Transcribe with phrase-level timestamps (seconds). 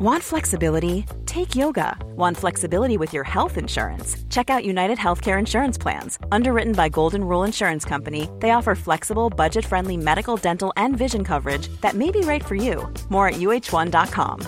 [0.00, 1.04] Want flexibility?
[1.26, 1.94] Take yoga.
[2.16, 4.16] Want flexibility with your health insurance?
[4.30, 6.18] Check out United Healthcare Insurance Plans.
[6.32, 11.22] Underwritten by Golden Rule Insurance Company, they offer flexible, budget friendly medical, dental, and vision
[11.22, 12.88] coverage that may be right for you.
[13.10, 14.40] More at uh1.com.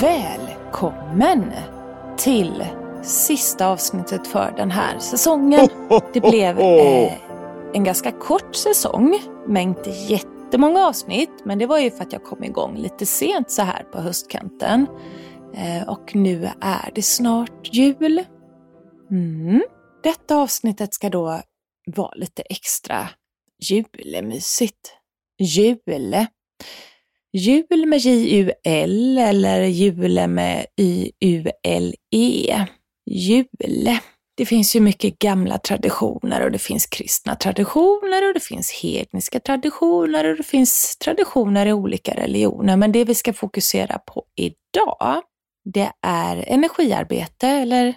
[0.00, 1.52] Välkommen
[2.16, 2.64] till
[3.02, 5.68] sista avsnittet för den här säsongen.
[6.12, 7.12] Det blev eh,
[7.74, 11.30] en ganska kort säsong med inte jättemånga avsnitt.
[11.44, 14.86] Men det var ju för att jag kom igång lite sent så här på höstkanten.
[15.54, 18.24] Eh, och nu är det snart jul.
[19.10, 19.62] Mm.
[20.02, 21.40] Detta avsnittet ska då
[21.96, 23.08] vara lite extra
[23.62, 24.92] julemysigt.
[25.38, 26.26] Jule.
[27.32, 32.66] Jul med J-U-L eller jule med Y-U-L-E.
[33.10, 34.00] Jule.
[34.36, 39.40] Det finns ju mycket gamla traditioner och det finns kristna traditioner och det finns hedniska
[39.40, 42.76] traditioner och det finns traditioner i olika religioner.
[42.76, 45.22] Men det vi ska fokusera på idag,
[45.64, 47.94] det är energiarbete eller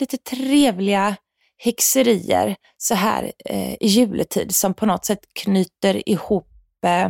[0.00, 1.16] lite trevliga
[1.58, 6.48] häxerier så här eh, i juletid som på något sätt knyter ihop
[6.86, 7.08] eh,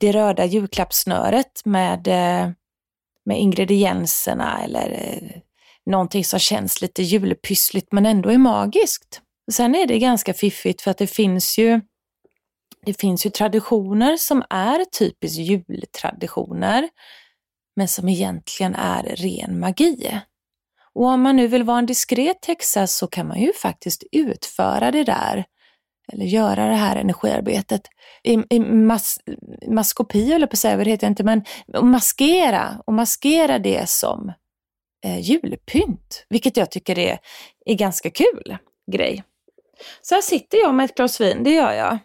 [0.00, 2.50] det röda julklappssnöret med, eh,
[3.24, 5.40] med ingredienserna eller eh,
[5.86, 9.20] någonting som känns lite julpyssligt men ändå är magiskt.
[9.52, 11.80] Sen är det ganska fiffigt för att det finns ju
[12.86, 16.88] det finns ju traditioner som är typiskt jultraditioner
[17.76, 20.20] men som egentligen är ren magi.
[20.94, 24.90] Och om man nu vill vara en diskret häxa så kan man ju faktiskt utföra
[24.90, 25.44] det där
[26.12, 27.82] eller göra det här energiarbetet
[28.22, 29.18] i, i mas,
[29.68, 31.44] maskopi, eller på att säga, vad det heter inte, men
[31.82, 34.32] maskera och maskera det som
[35.04, 37.18] eh, julpynt, vilket jag tycker är,
[37.66, 38.56] är ganska kul
[38.92, 39.24] grej.
[40.02, 41.98] Så här sitter jag med ett glas vin, det gör jag.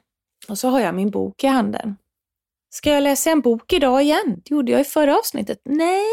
[0.48, 1.96] Och så har jag min bok i handen.
[2.70, 4.42] Ska jag läsa en bok idag igen?
[4.46, 5.62] Det gjorde jag i förra avsnittet.
[5.66, 6.06] Nej,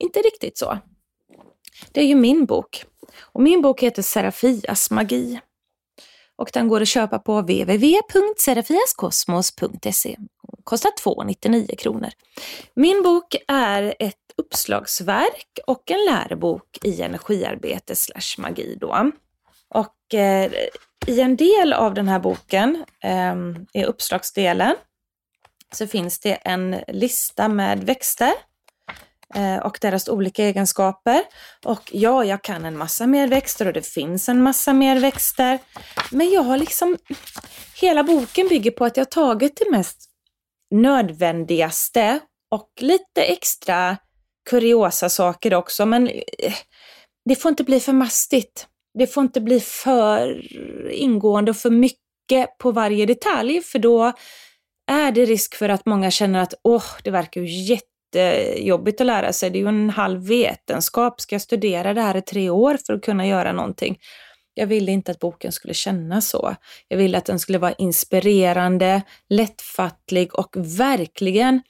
[0.00, 0.78] inte riktigt så.
[1.92, 2.84] Det är ju min bok.
[3.18, 5.40] Och min bok heter Serafias magi.
[6.36, 10.16] Och den går att köpa på www.serafiaskosmos.se.
[10.66, 12.10] Kostar 2,99 kronor.
[12.74, 19.10] Min bok är ett uppslagsverk och en lärobok i energiarbete slash magi då.
[19.68, 20.52] Och eh,
[21.06, 23.34] i en del av den här boken, eh,
[23.72, 24.76] i uppslagsdelen,
[25.72, 28.32] så finns det en lista med växter
[29.34, 31.22] eh, och deras olika egenskaper.
[31.64, 35.58] Och ja, jag kan en massa mer växter och det finns en massa mer växter.
[36.10, 36.96] Men jag har liksom,
[37.80, 40.12] hela boken bygger på att jag tagit det mest
[40.74, 43.96] nödvändigaste och lite extra
[44.50, 46.54] kuriosa saker också, men eh,
[47.24, 48.66] det får inte bli för mastigt.
[48.98, 50.42] Det får inte bli för
[50.92, 54.12] ingående och för mycket på varje detalj, för då
[54.90, 57.76] är det risk för att många känner att åh, det verkar ju
[58.14, 59.50] jättejobbigt att lära sig.
[59.50, 61.20] Det är ju en halv vetenskap.
[61.20, 63.98] Ska jag studera det här i tre år för att kunna göra någonting?
[64.58, 66.56] Jag ville inte att boken skulle kännas så.
[66.88, 71.62] Jag ville att den skulle vara inspirerande, lättfattlig och verkligen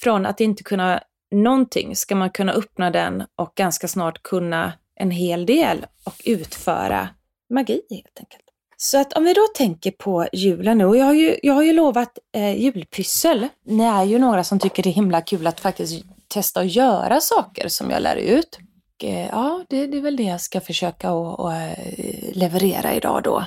[0.00, 5.10] från att inte kunna någonting ska man kunna öppna den och ganska snart kunna en
[5.10, 7.08] hel del och utföra
[7.50, 8.44] magi helt enkelt.
[8.76, 11.62] Så att om vi då tänker på julen nu, och jag har ju, jag har
[11.62, 13.48] ju lovat eh, julpyssel.
[13.64, 17.20] Ni är ju några som tycker det är himla kul att faktiskt testa att göra
[17.20, 18.58] saker som jag lär ut.
[19.04, 23.44] Eh, ja, det, det, är väl det jag ska försöka och, eh, leverera idag då.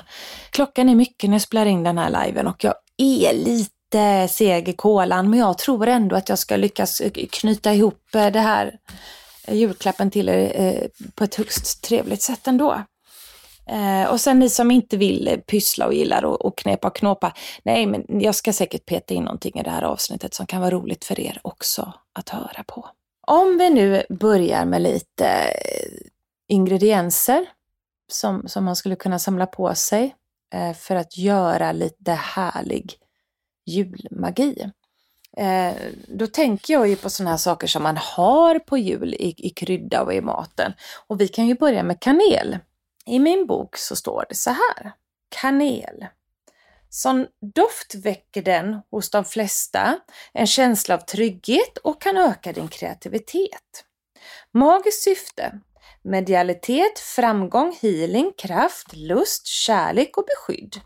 [0.50, 4.68] Klockan är mycket när jag spelar in den här liven och jag är lite seg
[4.68, 8.78] i kolan men jag tror ändå att jag ska lyckas eh, knyta ihop det här
[9.48, 12.82] julklappen till er på ett högst trevligt sätt ändå.
[14.10, 17.32] Och sen ni som inte vill pyssla och gillar att knepa och knåpa.
[17.62, 20.70] Nej, men jag ska säkert peta in någonting i det här avsnittet som kan vara
[20.70, 22.88] roligt för er också att höra på.
[23.26, 26.08] Om vi nu börjar med lite eh,
[26.48, 27.46] ingredienser
[28.08, 30.14] som, som man skulle kunna samla på sig
[30.54, 32.98] eh, för att göra lite härlig
[33.66, 34.70] julmagi.
[35.36, 35.74] Eh,
[36.08, 39.50] då tänker jag ju på sådana här saker som man har på jul i, i
[39.50, 40.72] krydda och i maten.
[41.06, 42.58] Och vi kan ju börja med kanel.
[43.06, 44.92] I min bok så står det så här.
[45.28, 46.06] Kanel.
[46.94, 49.98] Som doft väcker den hos de flesta
[50.32, 53.84] en känsla av trygghet och kan öka din kreativitet.
[54.52, 55.60] Magiskt syfte.
[56.02, 60.80] Medialitet, framgång, healing, kraft, lust, kärlek och beskydd.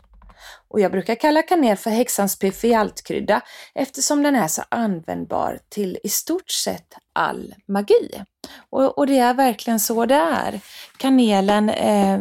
[0.67, 3.41] Och jag brukar kalla kanel för häxans piffig-allt-krydda
[3.73, 8.23] eftersom den är så användbar till i stort sett all magi.
[8.69, 10.59] Och, och det är verkligen så det är.
[10.97, 12.19] Kanelen eh,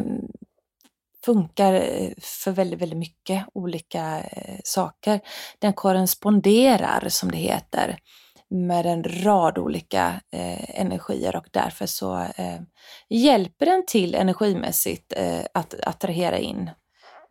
[1.29, 5.21] funkar eh, för väldigt, väldigt mycket olika eh, saker.
[5.59, 7.99] Den korresponderar, som det heter,
[8.51, 12.61] med en rad olika eh, energier och därför så eh,
[13.09, 16.71] hjälper den till energimässigt eh, att attrahera in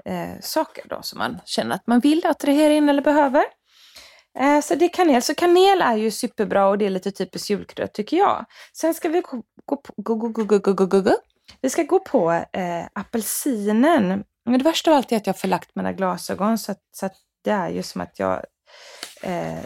[0.06, 3.44] eh, saker då som man känner att man vill attrahera in eller behöver.
[4.40, 5.22] Eh, så det är kanel.
[5.22, 8.46] Så kanel är ju superbra och det är lite typiskt julkrydda tycker jag.
[8.74, 11.16] Sen ska vi gå, gå, gå, gå, gå, gå, gå, gå, gå.
[11.62, 14.24] Vi ska gå på eh, apelsinen.
[14.46, 17.06] Men det värsta av allt är att jag har förlagt mina glasögon så, att, så
[17.06, 18.46] att det är ju som att jag
[19.22, 19.60] eh,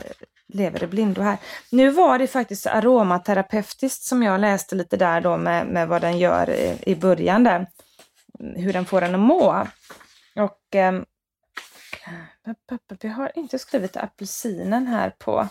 [0.53, 1.37] lever i blindo här.
[1.71, 6.19] Nu var det faktiskt aromaterapeutiskt som jag läste lite där då med, med vad den
[6.19, 7.67] gör i, i början där.
[8.39, 9.67] Hur den får en att må.
[10.35, 11.01] Och eh,
[12.99, 15.47] vi har inte skrivit apelsinen här på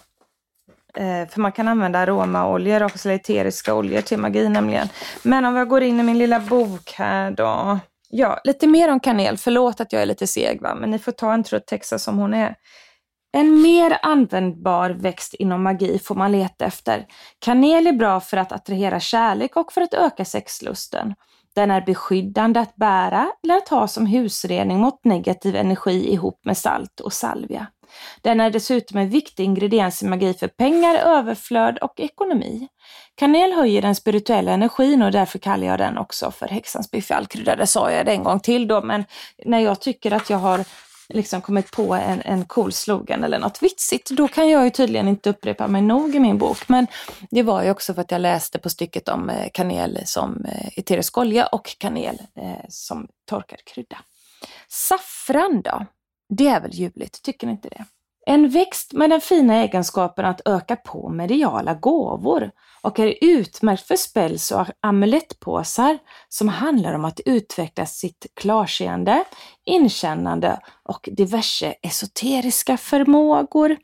[0.95, 4.89] Eh, för man kan använda aromaoljor också, eller eteriska oljor till magi nämligen.
[5.23, 7.79] Men om jag går in i min lilla bok här då.
[8.09, 9.39] Ja, lite mer om kanel.
[9.39, 12.19] Förlåt att jag är lite seg va, men ni får ta en trött texa som
[12.19, 12.55] hon är.
[13.33, 17.07] En mer användbar växt inom magi får man leta efter.
[17.39, 21.15] Kanel är bra för att attrahera kärlek och för att öka sexlusten.
[21.55, 26.57] Den är beskyddande att bära eller att ha som husrening mot negativ energi ihop med
[26.57, 27.67] salt och salvia.
[28.23, 32.69] Den är dessutom en viktig ingrediens i magi för pengar, överflöd och ekonomi.
[33.15, 37.57] Kanel höjer den spirituella energin och därför kallar jag den också för häxans biffalkrydda.
[37.57, 39.05] Det sa jag det en gång till då, men
[39.45, 40.65] när jag tycker att jag har
[41.15, 45.09] liksom kommit på en, en cool slogan eller något vitsigt, då kan jag ju tydligen
[45.09, 46.69] inte upprepa mig nog i min bok.
[46.69, 46.87] Men
[47.31, 50.79] det var ju också för att jag läste på stycket om eh, kanel som eh,
[50.79, 53.99] eterisk olja och kanel eh, som torkad krydda.
[54.69, 55.87] Saffran då?
[56.31, 57.85] Det är väl ljuvligt, tycker ni inte det?
[58.27, 62.51] En växt med den fina egenskapen att öka på mediala gåvor
[62.83, 65.99] och är utmärkt för spells och amulettpåsar
[66.29, 69.25] som handlar om att utveckla sitt klarseende,
[69.65, 73.77] inkännande och diverse esoteriska förmågor.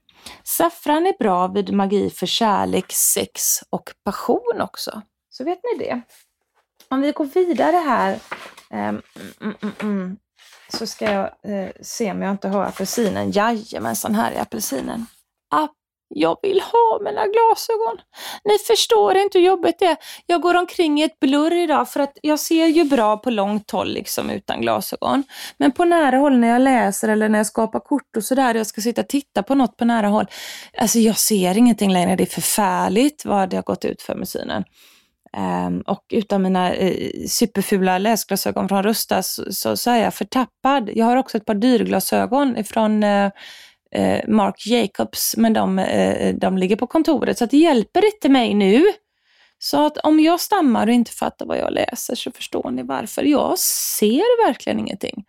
[0.44, 5.02] Saffran är bra vid magi för kärlek, sex och passion också.
[5.30, 6.02] Så vet ni det.
[6.88, 8.14] Om vi går vidare här
[8.70, 9.02] um, mm,
[9.40, 10.16] mm, mm, mm
[10.68, 13.30] så ska jag eh, se om jag inte har apelsinen.
[13.30, 15.06] Jajamensan, här är apelsinen.
[15.50, 15.68] Ah,
[16.08, 17.96] jag vill ha mina glasögon.
[18.44, 19.96] Ni förstår inte hur jobbigt det är.
[20.26, 23.70] Jag går omkring i ett blurr idag för att jag ser ju bra på långt
[23.70, 25.24] håll liksom utan glasögon.
[25.58, 28.66] Men på nära håll när jag läser eller när jag skapar kort och sådär, jag
[28.66, 30.26] ska sitta och titta på något på nära håll.
[30.78, 32.16] Alltså jag ser ingenting längre.
[32.16, 34.64] Det är förfärligt vad det har gått ut för med synen.
[35.38, 40.90] Um, och utan mina eh, superfula läsglasögon från Rusta så, så, så, är jag förtappad.
[40.94, 43.30] Jag har också ett par dyrglasögon från uh, eh,
[44.02, 45.86] eh, Marc Jacobs, men de,
[46.40, 48.84] de ligger på kontoret så det hjälper inte mig nu.
[49.58, 53.22] Så att om jag stammar och inte fattar vad jag läser så förstår ni varför.
[53.22, 55.24] Jag ser verkligen ingenting.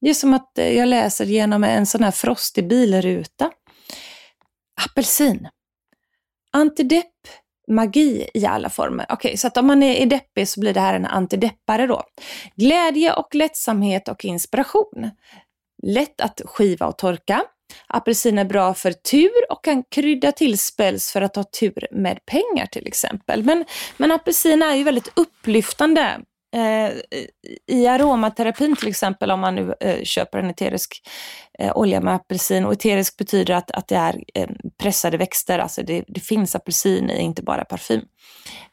[0.00, 3.50] Det är som att jag läser genom en sån här frostig bilruta.
[4.90, 5.48] Apelsin.
[6.52, 7.11] Antidepp
[7.68, 9.06] magi i alla former.
[9.08, 12.02] Okej, okay, så att om man är deppig så blir det här en antideppare då.
[12.56, 15.10] Glädje och lättsamhet och inspiration.
[15.82, 17.42] Lätt att skiva och torka.
[17.86, 22.26] Apelsin är bra för tur och kan krydda till spels för att ha tur med
[22.26, 23.42] pengar till exempel.
[23.42, 23.64] Men,
[23.96, 26.20] men apelsin är ju väldigt upplyftande
[26.54, 26.92] Eh,
[27.66, 31.02] I aromaterapin till exempel, om man nu eh, köper en eterisk
[31.58, 35.82] eh, olja med apelsin, och eterisk betyder att, att det är eh, pressade växter, alltså
[35.82, 38.02] det, det finns apelsin i, inte bara parfym,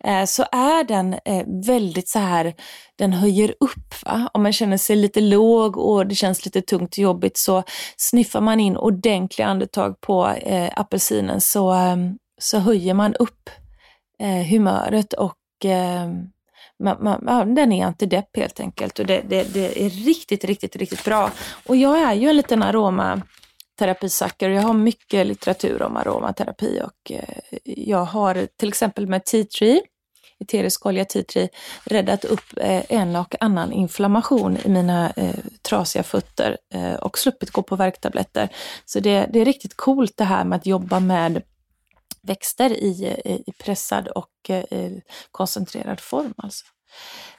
[0.04, 2.54] eh, så är den eh, väldigt så här,
[2.96, 4.06] den höjer upp.
[4.06, 4.30] Va?
[4.34, 7.64] Om man känner sig lite låg och det känns lite tungt och jobbigt så
[7.98, 11.98] sniffar man in ordentliga andetag på eh, apelsinen så, eh,
[12.42, 13.50] så höjer man upp
[14.50, 15.36] humöret och
[16.80, 21.06] man, man, den är antidepp helt enkelt och det, det, det, är riktigt, riktigt, riktigt
[21.06, 21.32] bra.
[21.68, 27.12] Och jag är ju en liten aromaterapisacker och jag har mycket litteratur om aromaterapi och
[27.12, 29.82] eh, jag har till exempel med tea tree,
[30.40, 31.50] eterisk olja tea tree,
[31.84, 37.52] räddat upp eh, en och annan inflammation i mina eh, trasiga fötter eh, och sluppit
[37.52, 38.50] gå på värktabletter.
[38.86, 41.42] Så det, det är riktigt coolt det här med att jobba med
[42.30, 43.16] växter i,
[43.48, 44.92] i pressad och eh,
[45.32, 46.34] koncentrerad form.
[46.38, 46.66] Alltså.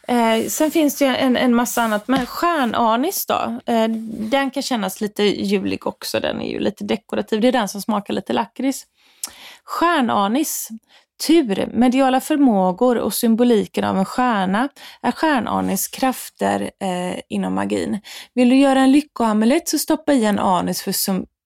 [0.08, 3.60] Eh, sen finns det en, en massa annat, men stjärnanis då?
[3.66, 3.88] Eh,
[4.30, 7.40] den kan kännas lite julig också, den är ju lite dekorativ.
[7.40, 8.84] Det är den som smakar lite lakrits.
[9.64, 10.68] Stjärnanis.
[11.26, 14.68] Tur, mediala förmågor och symboliken av en stjärna
[15.02, 18.00] är stjärnanis krafter eh, inom magin.
[18.34, 20.92] Vill du göra en lyckoamulett så stoppa i en anis för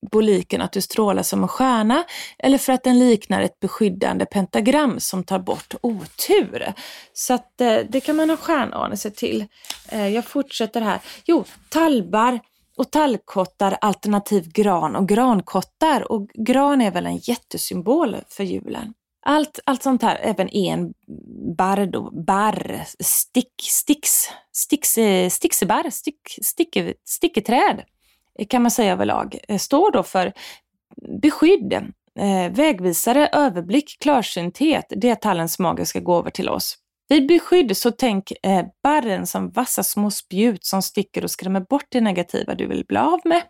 [0.05, 2.03] symboliken att du strålar som en stjärna
[2.39, 6.73] eller för att den liknar ett beskyddande pentagram som tar bort otur.
[7.13, 9.45] Så att eh, det kan man ha stjärnanelse till.
[9.89, 10.99] Eh, jag fortsätter här.
[11.25, 12.39] Jo, talbar
[12.77, 18.93] och tallkottar alternativ gran och grankottar och gran är väl en jättesymbol för julen.
[19.27, 20.93] Allt, allt sånt här, även en
[21.57, 25.53] barr då, barr, stick, sticks, sticks, eh, stick,
[26.41, 27.83] stick, sticketräd
[28.49, 30.33] kan man säga överlag, eh, står då för
[31.21, 31.73] beskydd,
[32.19, 34.85] eh, vägvisare, överblick, klarsynthet.
[34.89, 36.77] Det är tallens magiska gåvor till oss.
[37.07, 41.85] Vid beskydd så tänk eh, barren som vassa små spjut som sticker och skrämmer bort
[41.89, 43.41] det negativa du vill bli av med.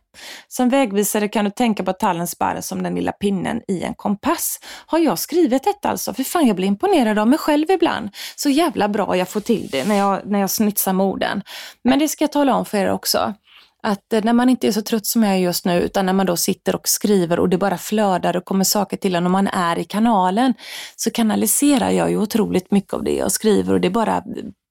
[0.48, 4.60] Som vägvisare kan du tänka på tallens barr som den lilla pinnen i en kompass.
[4.86, 6.14] Har jag skrivit detta alltså?
[6.14, 8.10] För fan, jag blir imponerad av mig själv ibland.
[8.36, 11.42] Så jävla bra jag får till det när jag, när jag snitsar med orden.
[11.84, 13.34] Men det ska jag tala om för er också
[13.86, 16.14] att eh, när man inte är så trött som jag är just nu, utan när
[16.14, 19.32] man då sitter och skriver och det bara flödar och kommer saker till en och
[19.32, 20.54] man är i kanalen,
[20.96, 24.24] så kanaliserar jag ju otroligt mycket av det jag skriver och det bara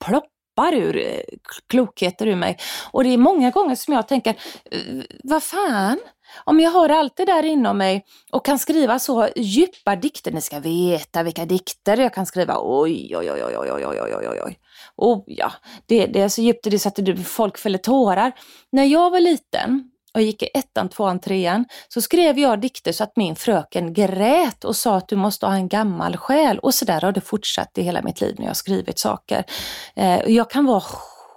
[0.05, 1.21] ploppar ur eh,
[1.69, 2.59] klokheter ur mig.
[2.93, 4.31] Och det är många gånger som jag tänker,
[4.71, 4.79] eh,
[5.25, 5.99] vad fan,
[6.45, 10.41] om jag har allt det där inom mig och kan skriva så djupa dikter, ni
[10.41, 14.41] ska veta vilka dikter jag kan skriva, oj, oj, oj, oj, oj, oj, oj, oj,
[14.45, 14.59] oj.
[14.97, 15.53] Oh ja,
[15.87, 18.33] det, det är så djupt det satte att folk fäller tårar.
[18.73, 23.05] När jag var liten och gick i ettan, tvåan, trean så skrev jag dikter så
[23.05, 26.59] att min fröken grät och sa att du måste ha en gammal själ.
[26.59, 29.45] Och så där har det fortsatt i hela mitt liv när jag skrivit saker.
[29.97, 30.83] Eh, jag kan vara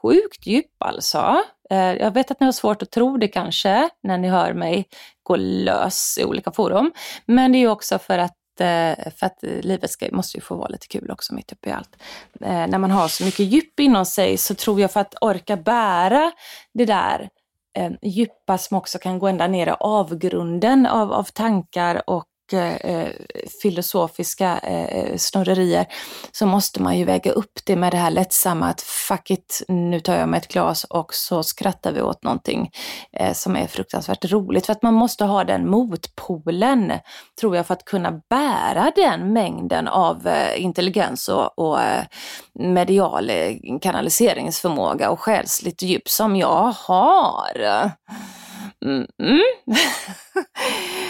[0.01, 1.43] sjukt djup alltså.
[1.69, 4.85] Eh, jag vet att ni har svårt att tro det kanske när ni hör mig
[5.23, 6.91] gå lös i olika forum.
[7.25, 10.67] Men det är också för att Eh, för att livet ska, måste ju få vara
[10.67, 11.97] lite kul också mitt uppe i allt.
[12.41, 15.57] Eh, när man har så mycket djup inom sig så tror jag för att orka
[15.57, 16.31] bära
[16.73, 17.29] det där
[17.77, 23.07] eh, djupa som också kan gå ända ner i avgrunden av, av tankar och eh,
[23.61, 25.85] filosofiska eh, snurrerier
[26.31, 29.99] så måste man ju väga upp det med det här lättsamma att fuck it, nu
[29.99, 32.71] tar jag mig ett glas och så skrattar vi åt någonting
[33.13, 34.65] eh, som är fruktansvärt roligt.
[34.65, 36.93] För att man måste ha den motpolen,
[37.39, 42.03] tror jag, för att kunna bära den mängden av eh, intelligens och, och eh,
[42.53, 47.61] medial eh, kanaliseringsförmåga och själsligt djup som jag har.
[48.85, 49.41] Mm -mm.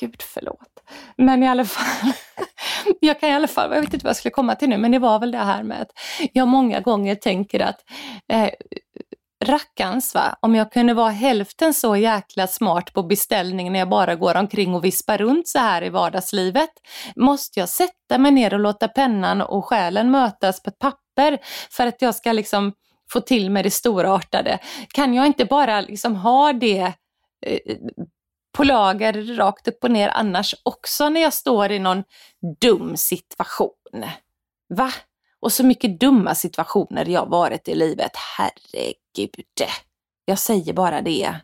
[0.00, 0.82] Gud förlåt.
[1.16, 2.12] Men i alla fall,
[3.00, 4.90] jag kan i alla fall, jag vet inte vad jag skulle komma till nu, men
[4.90, 5.90] det var väl det här med att
[6.32, 7.80] jag många gånger tänker att
[8.32, 8.50] eh,
[9.44, 14.14] rackarns va, om jag kunde vara hälften så jäkla smart på beställning när jag bara
[14.14, 16.70] går omkring och vispar runt så här i vardagslivet.
[17.16, 21.38] Måste jag sätta mig ner och låta pennan och själen mötas på ett papper
[21.70, 22.72] för att jag ska liksom
[23.12, 24.58] få till mig det storartade?
[24.94, 26.92] Kan jag inte bara liksom ha det
[27.46, 27.76] eh,
[28.54, 32.04] på lager rakt upp och ner annars också när jag står i någon
[32.60, 34.04] dum situation.
[34.74, 34.92] Va?
[35.40, 38.12] Och så mycket dumma situationer jag varit i livet.
[38.38, 39.70] Herregud.
[40.24, 41.34] Jag säger bara det.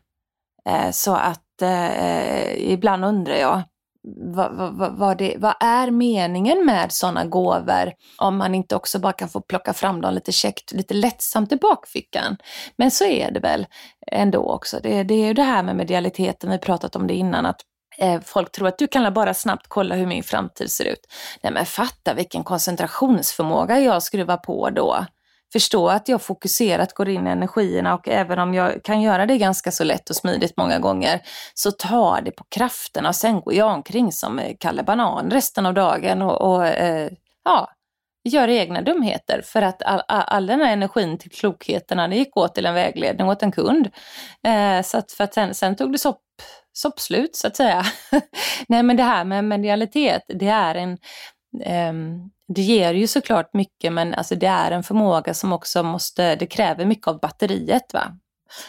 [0.69, 3.62] Eh, så att eh, eh, ibland undrar jag,
[4.02, 9.12] vad, vad, vad, det, vad är meningen med sådana gåvor om man inte också bara
[9.12, 12.37] kan få plocka fram dem lite käckt, lite lättsamt i bakfickan.
[12.76, 13.66] Men så är det väl
[14.07, 14.80] ändå också.
[14.83, 17.61] Det, det är ju det här med medialiteten, vi pratat om det innan, att
[17.99, 21.07] eh, folk tror att du kan bara snabbt kolla hur min framtid ser ut.
[21.42, 25.07] Nej men fatta vilken koncentrationsförmåga jag skruvar på då
[25.52, 29.38] förstå att jag fokuserat går in i energierna och även om jag kan göra det
[29.38, 31.21] ganska så lätt och smidigt många gånger
[31.54, 35.66] så tar det på krafterna och sen går jag omkring som eh, Kalle Banan resten
[35.66, 37.11] av dagen och, och eh,
[37.45, 37.69] ja,
[38.25, 42.37] gör egna dumheter för att all, all, all den här energin till klokheterna det gick
[42.37, 43.90] åt till en vägledning åt en kund.
[44.47, 46.23] Eh, så att, för att sen, sen tog det sopp,
[46.73, 47.85] soppslut så att säga.
[48.69, 50.99] Nej men det här med medialitet, det är en
[51.64, 56.37] Ehm, det ger ju såklart mycket men alltså det är en förmåga som också måste,
[56.37, 57.95] det kräver mycket av batteriet.
[57.95, 58.16] Va?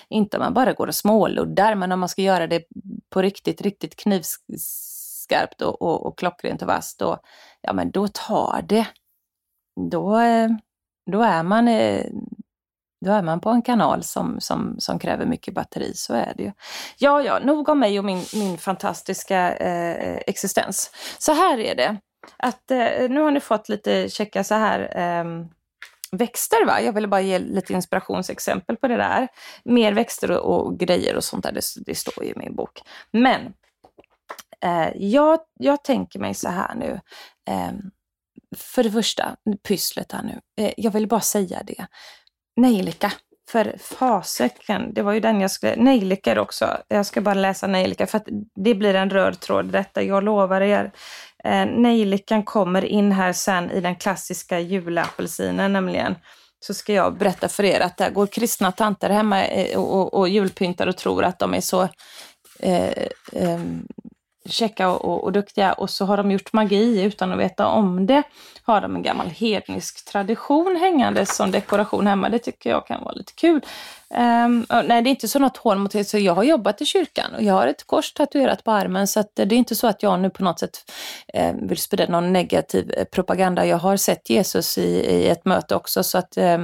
[0.10, 2.64] Inte om man bara går och småluddar men om man ska göra det
[3.10, 7.18] på riktigt, riktigt knivskarpt och, och, och klockrent och vasst, då,
[7.62, 8.88] ja men då tar det.
[9.92, 10.50] Då, eh,
[11.12, 12.06] då, är man, eh,
[13.06, 16.44] då är man på en kanal som, som, som kräver mycket batteri, så är det
[16.44, 16.52] ju.
[16.98, 20.92] Ja, ja, nog om mig och min, min fantastiska eh, eh existens.
[21.20, 21.98] Så här är det
[22.38, 25.26] att eh, nu har ni fått lite checka så här eh,
[26.12, 26.66] växter.
[26.66, 26.82] Va?
[26.82, 29.28] Jag ville bara ge lite inspirationsexempel på det där.
[29.64, 32.82] Mer växter och, och grejer och sånt där, det, det, står ju i min bok.
[33.12, 33.54] Men
[34.64, 37.00] Eh, jag, jag tänker mig så här nu.
[37.50, 37.72] Eh,
[38.58, 39.36] för det första,
[39.68, 40.64] pysslet här nu.
[40.64, 41.86] Eh, jag vill bara säga det.
[42.56, 43.12] Nejlika.
[43.50, 45.76] För fasiken, det var ju den jag skulle...
[45.76, 46.78] Nejlikor också.
[46.88, 50.02] Jag ska bara läsa nejlika för att det blir en röd tråd detta.
[50.02, 50.92] Jag lovar er.
[51.44, 56.16] Eh, nejlikan kommer in här sen i den klassiska julapelsinen nämligen.
[56.60, 60.14] Så ska jag berätta för er att där går kristna tanter hemma eh, och, och,
[60.14, 61.82] och julpyntar och tror att de är så
[62.60, 62.90] eh,
[63.32, 63.60] eh,
[64.46, 68.24] käcka och, och, duktiga och så har de gjort magi utan att veta om det.
[68.64, 72.30] Har de en gammal hednisk tradition hängande som dekoration hemma.
[72.30, 73.62] Det tycker jag kan vara lite kul.
[74.14, 76.04] Um, nej, det är inte så något hån mot det.
[76.04, 79.08] Så jag har jobbat i kyrkan och jag har ett kors tatuerat på armen.
[79.08, 80.92] Så att det är inte så att jag nu på något sätt
[81.34, 83.66] eh, vill sprida någon negativ eh, propaganda.
[83.66, 86.04] Jag har sett Jesus i, i ett möte också.
[86.04, 86.58] Så att, eh,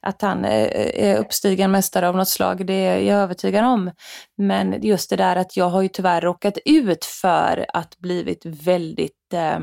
[0.00, 0.68] att han eh,
[1.04, 3.90] är uppstigen mästare av något slag, det är jag övertygad om.
[4.36, 9.32] Men just det där att jag har ju tyvärr råkat ut för att blivit väldigt
[9.32, 9.58] eh,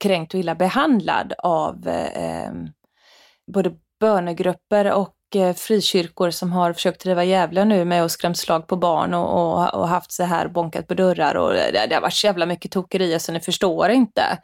[0.00, 2.52] kränkt och illa behandlad av eh,
[3.52, 8.66] både bönegrupper och Eh, frikyrkor som har försökt driva jävla nu med och skrämt slag
[8.66, 12.02] på barn och, och, och, haft så här bonkat på dörrar och det, det har
[12.02, 14.38] varit så jävla mycket tokerier så ni förstår inte.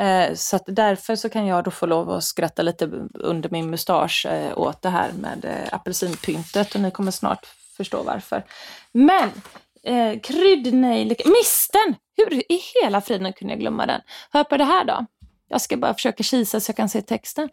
[0.00, 3.70] Eh, så att därför så kan jag då få lov att skratta lite under min
[3.70, 8.44] mustasch eh, åt det här med eh, apelsinpyntet och ni kommer snart förstå varför.
[8.98, 9.30] Men
[9.82, 11.94] eh, kryddnejlika, misten!
[12.16, 14.00] Hur i hela friden kunde jag glömma den?
[14.30, 15.06] Hör på det här då.
[15.48, 17.48] Jag ska bara försöka kisa så jag kan se texten.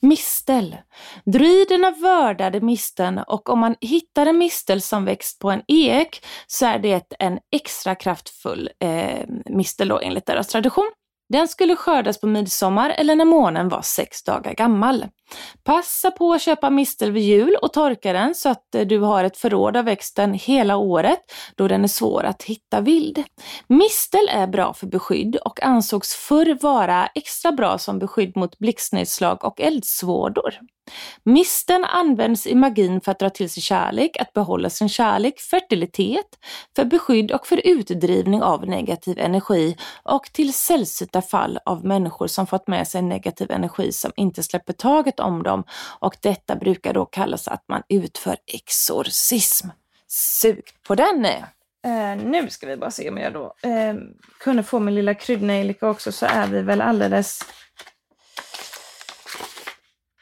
[0.00, 0.76] Mistel.
[1.24, 6.66] Druiderna vördade misten och om man hittar en mistel som växt på en ek så
[6.66, 10.90] är det en extra kraftfull eh, mistel då, enligt deras tradition.
[11.28, 15.06] Den skulle skördas på midsommar eller när månen var sex dagar gammal.
[15.64, 19.24] Passa på att köpa mistel vid jul och torka den så att eh, du har
[19.24, 21.20] ett förråd av växten hela året
[21.56, 23.22] då den är svår att hitta vild.
[23.66, 29.44] Mistel är bra för beskydd och ansågs förr vara extra bra som beskydd mot blixtnedslag
[29.44, 30.54] och eldsvådor.
[31.24, 36.38] Misten används i magin för att dra till sig kärlek, att behålla sin kärlek, fertilitet,
[36.76, 42.46] för beskydd och för utdrivning av negativ energi och till sällsynta fall av människor som
[42.46, 45.64] fått med sig negativ energi som inte släpper taget om dem
[45.98, 49.68] och detta brukar då kallas att man utför exorcism.
[50.06, 51.24] Sug på den!
[51.84, 53.94] Eh, nu ska vi bara se om jag då eh,
[54.40, 57.40] kunde få min lilla kryddnejlika också så är vi väl alldeles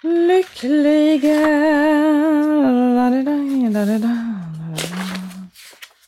[0.02, 1.46] lyckliga.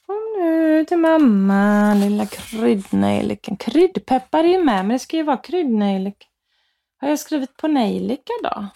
[0.07, 3.57] Kom nu till mamma, lilla kryddnejlikan.
[3.57, 6.28] Kryddpeppar är ju med, men det ska ju vara kryddnejlika.
[7.01, 8.67] Har jag skrivit på nejlika då?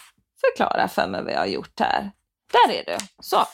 [0.40, 2.10] Förklara för mig vad jag har gjort här.
[2.52, 2.98] Där är det.
[3.22, 3.46] Så.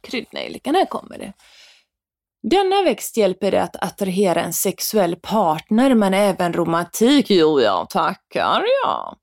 [0.00, 1.32] Kryddnejlikan, här kommer det.
[2.42, 7.30] Denna växt hjälper dig att attrahera en sexuell partner men även romantik.
[7.30, 9.16] Jo, jag tackar ja.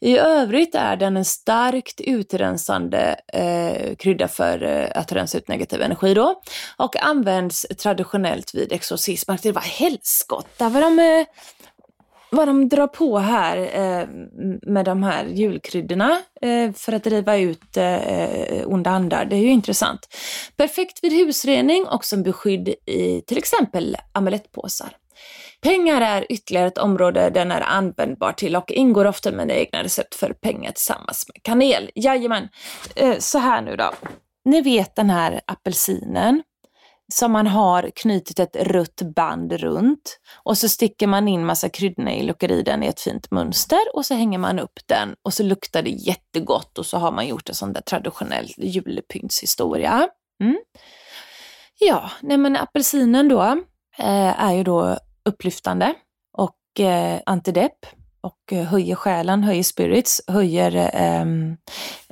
[0.00, 5.82] I övrigt är den en starkt utrensande eh, krydda för eh, att rensa ut negativ
[5.82, 6.42] energi då
[6.76, 9.32] och används traditionellt vid exorcism.
[9.42, 11.26] Det var helskotta vad de eh,
[12.32, 14.08] vad de drar på här eh,
[14.62, 19.24] med de här julkryddorna eh, för att driva ut eh, onda andar.
[19.24, 20.08] Det är ju intressant.
[20.56, 24.96] Perfekt vid husrening och som beskydd i till exempel amulettpåsar.
[25.60, 30.14] Pengar är ytterligare ett område den är användbar till och ingår ofta med egna recept
[30.14, 31.90] för pengar tillsammans med kanel.
[31.94, 32.48] Jajamän,
[32.96, 33.90] eh, så här nu då.
[34.44, 36.42] Ni vet den här apelsinen
[37.12, 42.50] som man har knutit ett rött band runt och så sticker man in massa kryddnejlikor
[42.50, 45.82] i den i ett fint mönster och så hänger man upp den och så luktar
[45.82, 50.08] det jättegott och så har man gjort en sån där traditionell julpyntshistoria.
[50.42, 50.58] Mm.
[51.78, 53.42] Ja, nej men apelsinen då
[53.98, 55.94] eh, är ju då upplyftande
[56.32, 57.86] och eh, antidepp
[58.22, 61.56] och eh, höjer själen, höjer spirits, höjer ehm,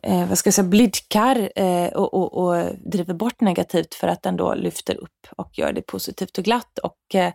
[0.03, 4.23] eh, vad ska jag säga, blidkar eh, och, och, och, driver bort negativt för att
[4.23, 6.79] den då lyfter upp och gör det positivt och glatt.
[6.79, 7.33] Och eh,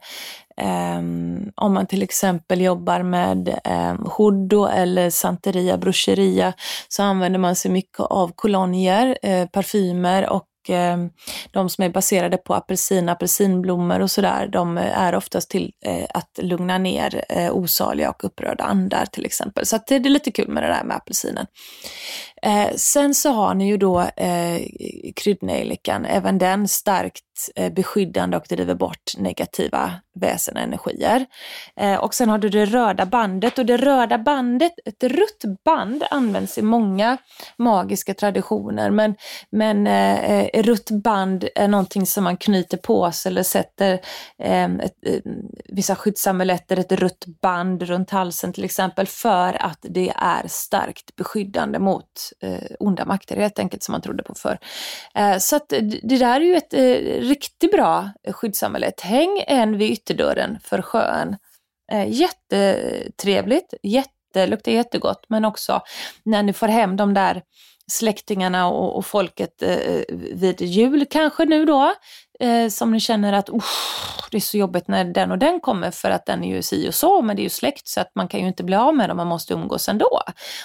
[0.58, 3.96] ehm, om man till exempel jobbar med eh,
[4.80, 6.54] eller santeria, bruscheria
[6.88, 10.98] så använder man sig mycket av kolonier, eh, parfymer och Eh,
[11.52, 16.40] de som är baserade på apelsin, apelsinblommor och sådär, de är oftast till eh, att
[16.42, 19.66] lugna ner eh, osaliga och upprörda andar till exempel.
[19.66, 21.46] Så det är lite kul med det där med apelsinen.
[22.42, 24.62] Eh, sen så har ni ju då eh,
[25.16, 27.25] kryddnejlikan, även den starkt
[27.56, 30.66] Eh, beskyddande och driver bort negativa väsenenergier.
[30.66, 31.26] energier.
[31.76, 36.04] Eh, och sen har du det röda bandet och det röda bandet, ett rött band
[36.12, 37.18] används i många
[37.58, 39.16] magiska traditioner men,
[39.50, 43.94] men eh, rött band är någonting som man knyter på sig eller sätter
[44.40, 45.20] eh, ett, eh,
[45.70, 51.80] vissa skyddsamuletter, ett rött band runt halsen till exempel för att det är starkt beskyddande
[51.80, 54.58] mot eh, onda makter helt enkelt som man trodde på förr.
[55.16, 55.70] Eh, så att
[56.04, 59.02] det där är ju ett eh, riktigt bra skyddssamhället.
[59.02, 61.36] Häng en vid ytterdörren för sjön.
[61.92, 65.82] Eh, jättetrevligt, jätte, luktar jättegott men också
[66.24, 67.42] när ni får hem de där
[67.88, 71.94] släktingarna och, och folket eh, vid jul kanske nu då,
[72.40, 73.50] eh, som ni känner att
[74.32, 76.90] det är så jobbigt när den och den kommer för att den är ju si
[76.90, 78.96] och så, men det är ju släkt så att man kan ju inte bli av
[78.96, 80.22] med dem, man måste umgås ändå.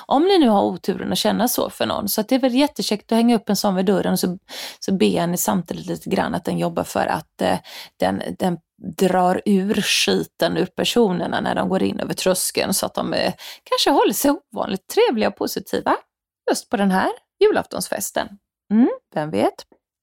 [0.06, 3.12] Om ni nu har oturen att känna så för någon, så det är väl jättekäckt
[3.12, 4.38] att hänga upp en sån vid dörren och så,
[4.80, 7.58] så ber ni samtidigt lite grann att den jobbar för att eh,
[7.96, 8.58] den, den
[8.98, 13.32] drar ur skiten ur personerna när de går in över tröskeln så att de eh,
[13.64, 15.96] kanske håller sig ovanligt trevliga och positiva
[16.50, 18.28] just på den här julaftonsfesten.
[18.72, 19.54] Mm, vem vet?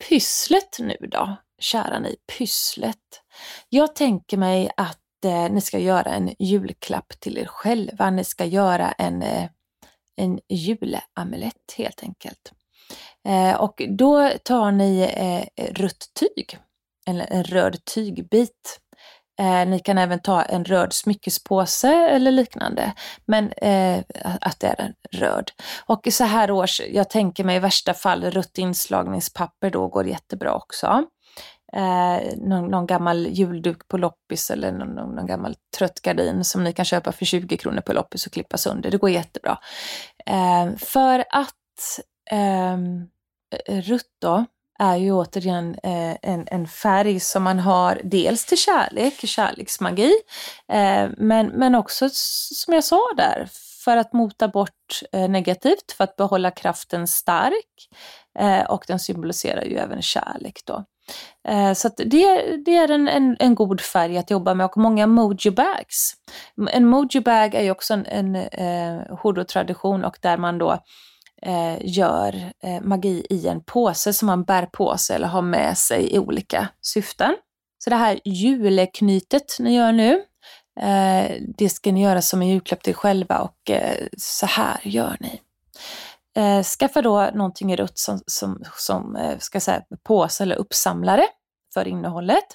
[0.09, 3.21] Pysslet nu då, kära ni, pysslet.
[3.69, 8.09] Jag tänker mig att eh, ni ska göra en julklapp till er själva.
[8.09, 9.49] Ni ska göra en, eh,
[10.15, 12.51] en julamulett helt enkelt.
[13.27, 16.57] Eh, och då tar ni eh, rött tyg,
[17.07, 18.79] eller en röd tygbit
[19.39, 22.93] Eh, ni kan även ta en röd smyckespåse eller liknande,
[23.25, 24.03] men eh,
[24.41, 25.51] att det är en röd.
[25.85, 30.53] Och så här års, jag tänker mig i värsta fall rött inslagningspapper då går jättebra
[30.53, 31.03] också.
[31.77, 36.63] Eh, någon, någon, gammal julduk på loppis eller någon, någon, någon, gammal trött gardin som
[36.63, 38.91] ni kan köpa för 20 kronor på loppis och klippa sönder.
[38.91, 39.57] Det går jättebra.
[40.25, 41.99] Eh, för att
[42.31, 42.77] eh,
[43.67, 44.45] rött då,
[44.79, 50.13] är ju återigen eh, en, en färg som man har dels till kärlek, kärleksmagi,
[50.71, 52.09] eh, men, men också
[52.53, 53.47] som jag sa där,
[53.85, 57.89] för att mota bort eh, negativt, för att behålla kraften stark
[58.39, 60.85] eh, och den symboliserar ju även kärlek då.
[61.47, 65.07] Eh, så det, det, är en, en, en, god färg att jobba med och många
[65.07, 66.13] mojo bags.
[66.71, 70.71] En mojo bag är ju också en, en eh, hodo-tradition och där man då
[71.41, 75.77] eh, gör eh, magi i en påse som man bär på sig eller har med
[75.77, 77.35] sig i olika syften.
[77.83, 80.23] Så det här juleknytet ni gör nu,
[80.79, 84.79] eh, det ska ni göra som en julklapp till er själva och eh, så här
[84.83, 85.41] gör ni.
[86.37, 91.23] Eh, skaffa då någonting i rött som, som, som eh, ska säga, påse eller uppsamlare
[91.73, 92.45] för innehållet.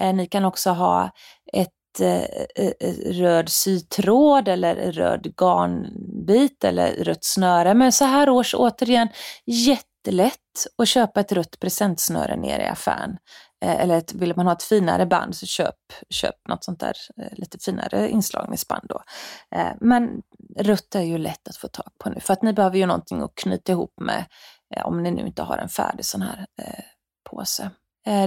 [0.00, 1.10] Eh, ni kan också ha
[1.52, 2.22] ett eh,
[2.56, 7.74] eh, eh, röd sytråd eller röd garnbit eller rött snöre.
[7.74, 9.08] Men så här års återigen
[9.46, 10.34] jättelätt
[10.78, 13.16] att köpa ett rött presentsnöre nere i affären.
[13.64, 15.76] Eh, eller ett, vill man ha ett finare band så köp,
[16.10, 19.02] köp något sånt där eh, lite finare inslagningsband då.
[19.56, 20.22] Eh, men
[20.58, 23.22] rött är ju lätt att få tag på nu för att ni behöver ju någonting
[23.22, 24.24] att knyta ihop med
[24.84, 26.46] om ni nu inte har en färdig sån här
[27.30, 27.70] påse.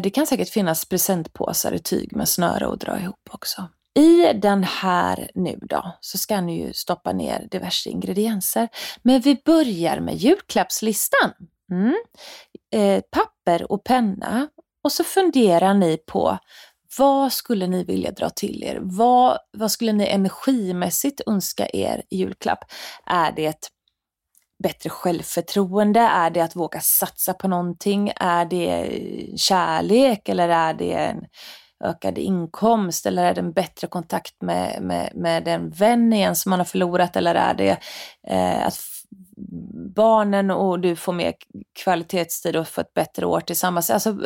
[0.04, 3.67] Det kan säkert finnas presentpåsar i tyg med snöre att dra ihop också.
[4.00, 8.70] I den här nu då så ska ni ju stoppa ner diverse ingredienser.
[9.02, 11.34] Men vi börjar med julklappslistan.
[11.72, 11.96] Mm.
[12.74, 14.48] Eh, papper och penna
[14.84, 16.38] och så funderar ni på
[16.98, 18.80] vad skulle ni vilja dra till er?
[18.82, 22.60] Vad, vad skulle ni energimässigt önska er i julklapp?
[23.06, 23.70] Är det
[24.63, 26.00] bättre självförtroende?
[26.00, 28.12] Är det att våga satsa på någonting?
[28.15, 31.26] Är det eh, kärlek eller är det en
[31.84, 36.50] ökad inkomst eller är det en bättre kontakt med, med, med den vän igen som
[36.50, 37.78] man har förlorat eller är det
[38.28, 38.80] eh, att
[39.96, 41.34] barnen och du får mer
[41.84, 43.90] kvalitetstid och får ett bättre år tillsammans?
[43.90, 44.18] Alltså,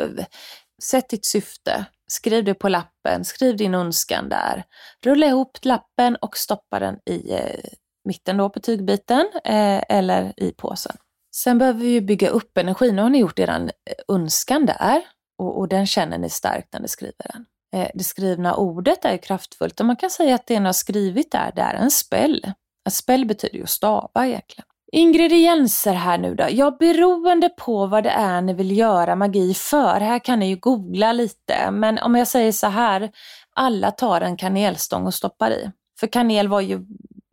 [0.82, 4.64] sätt ditt syfte, skriv det på lappen, skriv din önskan där.
[5.04, 7.60] Rulla ihop lappen och stoppa den i eh,
[8.04, 10.96] mitten då på tygbiten eh, eller i påsen.
[11.36, 12.96] Sen behöver vi bygga upp energin.
[12.96, 13.68] Nu har ni gjort er eh,
[14.14, 15.02] önskan där
[15.38, 17.46] och, och, den känner ni starkt när ni skriver den.
[17.76, 21.32] Eh, det skrivna ordet är kraftfullt och man kan säga att det ni har skrivit
[21.32, 22.52] där, det är en spell.
[22.84, 24.65] En spell betyder ju att stava egentligen.
[24.92, 26.46] Ingredienser här nu då?
[26.50, 30.00] Ja, beroende på vad det är ni vill göra magi för.
[30.00, 33.10] Här kan ni ju googla lite, men om jag säger så här,
[33.50, 35.70] alla tar en kanelstång och stoppar i.
[36.00, 36.86] För kanel var ju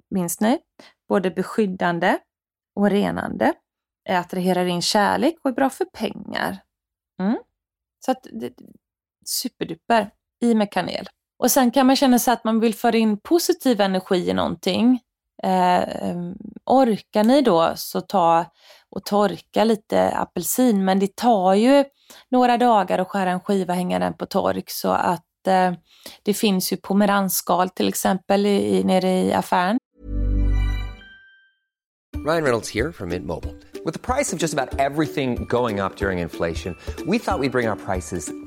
[0.09, 0.59] minns ni?
[1.09, 2.17] Både beskyddande
[2.75, 3.53] och renande.
[4.09, 6.57] Attraherar in kärlek och är bra för pengar.
[7.19, 7.37] Mm.
[8.05, 8.27] Så att,
[9.25, 10.09] superduper,
[10.41, 11.09] i med kanel.
[11.39, 14.99] Och sen kan man känna sig att man vill föra in positiv energi i någonting.
[15.43, 16.15] Eh,
[16.65, 18.45] orkar ni då så ta
[18.89, 21.83] och torka lite apelsin men det tar ju
[22.31, 25.73] några dagar att skära en skiva och hänga den på tork så att eh,
[26.23, 29.77] det finns ju pomeransskal till exempel i, i, nere i affären.
[32.25, 33.53] Ryan Reynolds här från Mint Mobile.
[33.85, 37.49] Med priset på nästan allt som går upp under inflationen, trodde vi att vi skulle
[37.49, 38.42] bring våra priser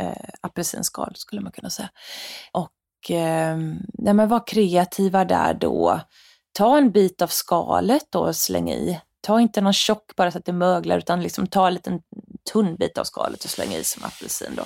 [0.00, 1.90] eh, apelsinskal skulle man kunna säga.
[2.52, 3.56] Och eh,
[3.94, 6.00] nej, men var kreativa där då.
[6.52, 9.00] Ta en bit av skalet och släng i.
[9.20, 12.00] Ta inte någon tjock bara så att det möglar utan liksom ta en liten
[12.52, 14.62] tunn bit av skalet och släng i som apelsin då.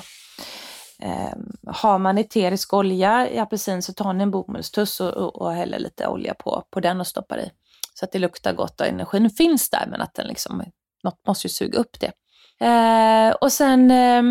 [1.06, 1.34] Eh,
[1.66, 5.78] har man eterisk olja i apelsin så tar ni en bomullstuss och, och, och häller
[5.78, 7.50] lite olja på, på den och stoppar i.
[7.94, 10.62] Så att det luktar gott och energin finns där men att den liksom,
[11.02, 12.12] något måste ju suga upp det.
[12.66, 14.22] Eh, och sen eh,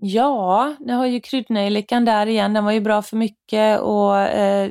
[0.00, 2.52] Ja, nu har ju kryddnejlikan där igen.
[2.52, 4.70] Den var ju bra för mycket och eh,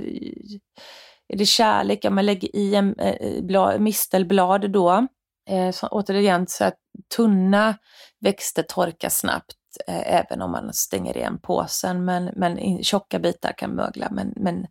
[1.28, 5.08] är det kärlek, ja men lägg i en eh, blad, mistelblad då.
[5.50, 6.78] Eh, så, återigen så att
[7.16, 7.78] tunna
[8.20, 9.56] växter torkar snabbt
[9.88, 12.06] eh, även om man stänger igen påsen.
[12.06, 14.08] Men, men tjocka bitar kan mögla.
[14.12, 14.66] Men, men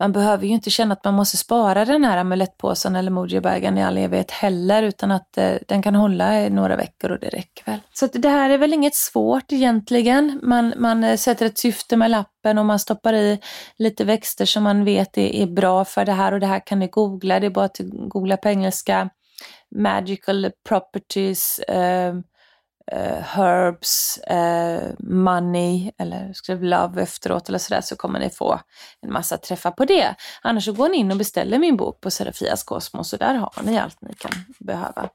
[0.00, 3.84] man behöver ju inte känna att man måste spara den här amulettpåsen eller mojibagen i
[3.84, 7.64] all evighet heller, utan att eh, den kan hålla i några veckor och det räcker
[7.64, 7.80] väl.
[7.92, 10.40] Så det här är väl inget svårt egentligen.
[10.42, 13.40] Man, man eh, sätter ett syfte med lappen och man stoppar i
[13.78, 16.78] lite växter som man vet är, är bra för det här och det här kan
[16.78, 17.40] ni googla.
[17.40, 19.10] Det är bara att googla på engelska.
[19.76, 22.14] Magical properties, eh,
[22.92, 28.60] uh, herbs, uh, money eller skriv love efteråt eller sådär så kommer ni få
[29.02, 30.14] en massa träffar på det.
[30.42, 33.62] Annars så går ni in och beställer min bok på Serafias Kosmos och där har
[33.62, 35.08] ni allt ni kan behöva.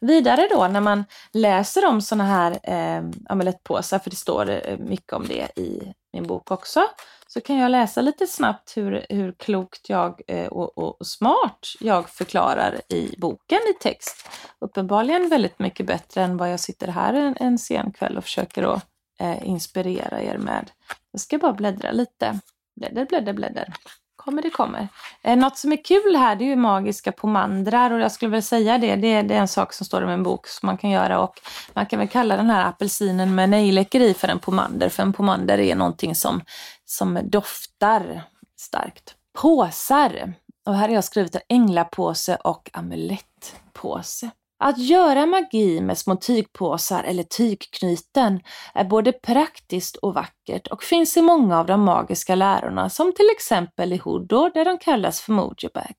[0.00, 5.12] Vidare då när man läser om sådana här eh, amulettpåsar, för det står eh, mycket
[5.12, 6.82] om det i min bok också,
[7.26, 12.08] så kan jag läsa lite snabbt hur, hur klokt jag eh, och, och, smart jag
[12.08, 14.28] förklarar i boken i text.
[14.60, 18.62] Uppenbarligen väldigt mycket bättre än vad jag sitter här en, en sen kväll och försöker
[18.62, 18.86] att
[19.20, 20.70] eh, inspirera er med.
[21.10, 22.38] Jag ska bara bläddra lite.
[22.76, 23.74] Blädder, blädder, blädder
[24.24, 24.88] kommer det kommer.
[25.22, 28.42] Eh, något som är kul här det är ju magiska pomandrar och jag skulle väl
[28.42, 30.90] säga det, det, det är en sak som står i min bok som man kan
[30.90, 31.40] göra och
[31.72, 35.12] man kan väl kalla den här apelsinen med nejlikor i för en pomander, för en
[35.12, 36.40] pomander är någonting som,
[36.84, 38.22] som doftar
[38.60, 39.14] starkt.
[39.32, 40.34] Påsar,
[40.66, 44.30] och här har jag skrivit en änglapåse och amulettpåse.
[44.62, 48.40] Att göra magi med små tygpåsar eller tygknyten
[48.74, 53.30] är både praktiskt och vackert och finns i många av de magiska lärorna som till
[53.36, 55.94] exempel i Hodo där de kallas för Mojibag.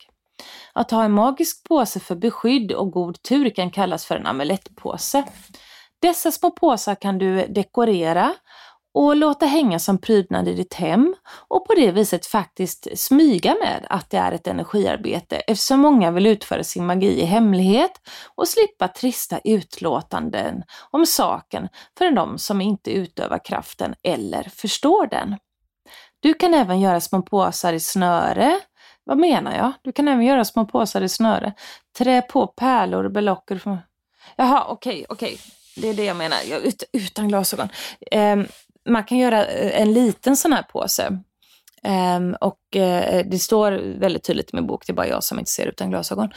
[0.74, 5.24] Att ha en magisk påse för beskydd och god tur kan kallas för en amulettpåse.
[6.02, 8.34] Dessa små påsar kan du dekorera
[8.94, 11.16] och låta hänga som prydnad i ditt hem
[11.48, 16.26] och på det viset faktiskt smyga med att det är ett energiarbete eftersom många vill
[16.26, 17.92] utföra sin magi i hemlighet
[18.36, 25.38] och slippa trista utlåtanden om saken för de som inte utövar kraften eller förstår den.
[26.20, 28.60] Du kan även göra små påsar i snöre.
[29.04, 29.72] Vad menar jag?
[29.82, 31.54] Du kan även göra små påsar i snöre.
[31.98, 33.82] Trä på pärlor och belocker.
[34.36, 35.34] Jaha, okej, okay, okej.
[35.34, 35.38] Okay.
[35.76, 37.70] Det är det jag menar, jag, utan glasögon.
[38.12, 38.48] Ehm,
[38.90, 41.20] man kan göra eh, en liten sån här påse.
[42.18, 45.40] Um, och uh, det står väldigt tydligt i min bok, det är bara jag som
[45.40, 46.30] inte ser utan glasögon.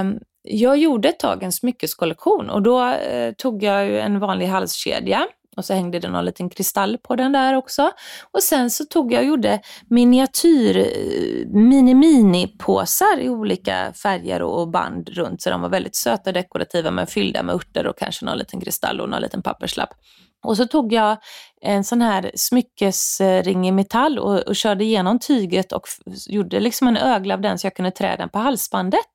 [0.00, 5.26] Um, jag gjorde ett tag en smyckeskollektion och då uh, tog jag en vanlig halskedja
[5.56, 7.90] och så hängde det någon liten kristall på den där också.
[8.30, 9.60] Och sen så tog jag och gjorde
[9.90, 10.74] miniatyr
[11.54, 15.42] mini-mini-påsar i olika färger och band runt.
[15.42, 18.60] Så de var väldigt söta och dekorativa men fyllda med örter och kanske någon liten
[18.60, 19.90] kristall och någon liten papperslapp.
[20.44, 21.16] Och så tog jag
[21.66, 25.88] en sån här smyckesring i metall och, och körde igenom tyget och
[26.28, 29.06] gjorde liksom en ögla av den så jag kunde trä den på halsbandet.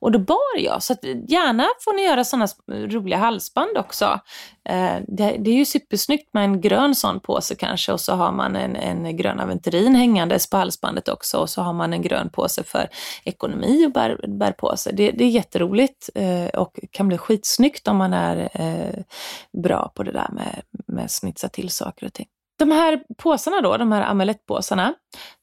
[0.00, 4.20] Och då bar jag, så att gärna får ni göra såna roliga halsband också.
[4.64, 8.32] Eh, det, det, är ju supersnyggt med en grön sån påse kanske och så har
[8.32, 12.30] man en, en grön aventurin hängandes på halsbandet också och så har man en grön
[12.30, 12.88] påse för
[13.24, 14.92] ekonomi och bär, bärpåse.
[14.92, 19.02] Det, det är jätteroligt eh, och kan bli skitsnyggt om man är eh,
[19.62, 22.26] bra på det där med, med snitsa till saker och ting.
[22.58, 24.94] de här påsarna då, de här amulettpåsarna,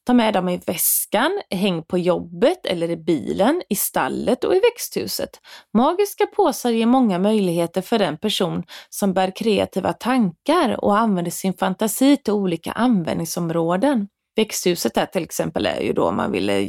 [0.06, 4.60] ta med dem i väskan, häng på jobbet eller i bilen, i stallet och i
[4.60, 5.30] växthuset.
[5.76, 11.54] Magiska påsar ger många möjligheter för den person som bär kreativa tankar och använder sin
[11.54, 14.08] fantasi till olika användningsområden.
[14.36, 16.68] Växthuset där till exempel är ju då om man vill eh,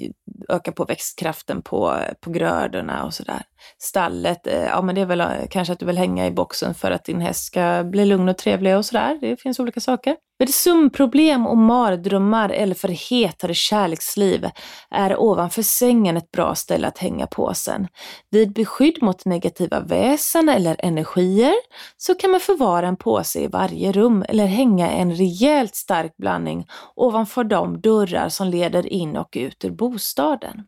[0.49, 3.41] öka på växtkraften på, på grödorna och sådär.
[3.78, 6.73] Stallet, eh, ja men det är väl eh, kanske att du vill hänga i boxen
[6.73, 9.17] för att din häst ska bli lugn och trevlig och sådär.
[9.21, 10.15] Det finns olika saker.
[10.39, 14.49] Vid sömnproblem och mardrömmar eller för hetare kärleksliv
[14.89, 17.88] är ovanför sängen ett bra ställe att hänga påsen.
[18.30, 21.54] Vid beskydd mot negativa väsen eller energier
[21.97, 26.67] så kan man förvara en påse i varje rum eller hänga en rejält stark blandning
[26.95, 30.63] ovanför de dörrar som leder in och ut ur bostaden.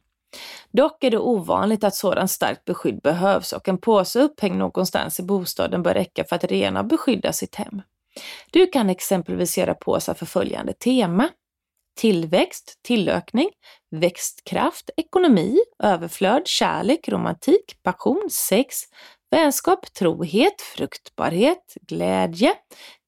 [0.72, 5.24] Dock är det ovanligt att sådant starkt beskydd behövs och en påse upphängd någonstans i
[5.24, 7.82] bostaden bör räcka för att rena och beskydda sitt hem.
[8.52, 11.30] Du kan exempelvis göra påsar för följande tema.
[12.00, 13.50] Tillväxt, tillökning,
[13.92, 18.76] växtkraft, ekonomi, överflöd, kärlek, romantik, passion, sex,
[19.32, 22.54] vänskap, trohet, fruktbarhet, glädje,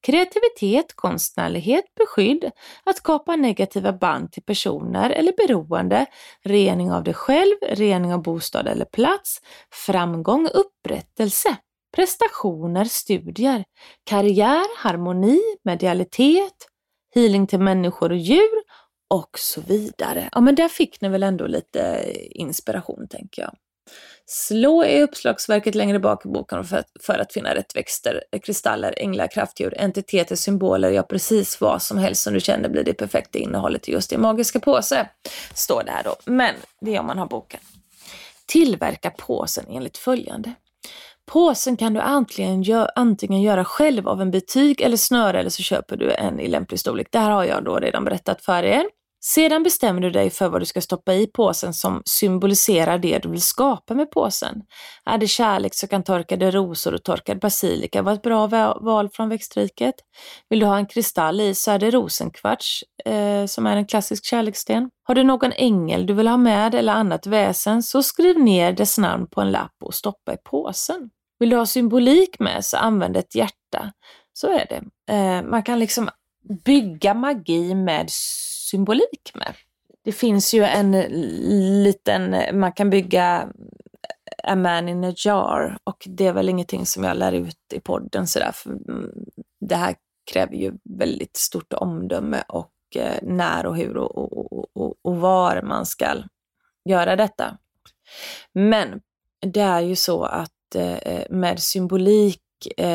[0.06, 2.50] kreativitet, konstnärlighet, beskydd,
[2.84, 6.06] att skapa negativa band till personer eller beroende,
[6.42, 9.40] rening av dig själv, rening av bostad eller plats,
[9.86, 11.56] framgång, upprättelse,
[11.94, 13.64] prestationer, studier,
[14.04, 16.68] karriär, harmoni, medialitet,
[17.14, 18.62] healing till människor och djur
[19.10, 20.28] och så vidare.
[20.32, 23.54] Ja, men där fick ni väl ändå lite inspiration tänker jag.
[24.26, 29.26] Slå i uppslagsverket längre bak i boken för, för att finna rätt växter, kristaller, änglar,
[29.26, 33.88] kraftdjur, entiteter, symboler, ja precis vad som helst som du känner blir det perfekta innehållet
[33.88, 35.08] i just din magiska påse.
[35.54, 37.60] Står det här då, men det är om man har boken.
[38.46, 40.54] Tillverka påsen enligt följande.
[41.26, 45.62] Påsen kan du antingen, gö antingen göra själv av en betyg eller snöre eller så
[45.62, 47.08] köper du en i lämplig storlek.
[47.10, 48.84] Det här har jag då redan berättat för er.
[49.26, 53.28] Sedan bestämmer du dig för vad du ska stoppa i påsen som symboliserar det du
[53.28, 54.62] vill skapa med påsen.
[55.04, 58.46] Är det kärlek så kan torkade rosor och torkad basilika vara ett bra
[58.80, 59.94] val från växtriket.
[60.48, 64.24] Vill du ha en kristall i så är det rosenkvarts eh, som är en klassisk
[64.24, 64.90] kärlekssten.
[65.02, 68.98] Har du någon ängel du vill ha med eller annat väsen så skriv ner dess
[68.98, 71.10] namn på en lapp och stoppa i påsen.
[71.38, 73.92] Vill du ha symbolik med så använd ett hjärta.
[74.32, 75.12] Så är det.
[75.14, 76.08] Eh, man kan liksom
[76.64, 78.10] bygga magi med
[78.74, 79.54] symbolik med.
[80.04, 80.92] Det finns ju en
[81.82, 83.48] liten, man kan bygga
[84.42, 87.80] A man in a jar och det är väl ingenting som jag lär ut i
[87.80, 88.50] podden sådär.
[88.54, 89.10] För mm,
[89.60, 89.94] det här
[90.32, 95.62] kräver ju väldigt stort omdöme och eh, när och hur och, och, och, och var
[95.62, 96.06] man ska
[96.84, 97.58] göra detta.
[98.52, 99.00] Men
[99.40, 102.40] det är ju så att eh, eh, med symbolik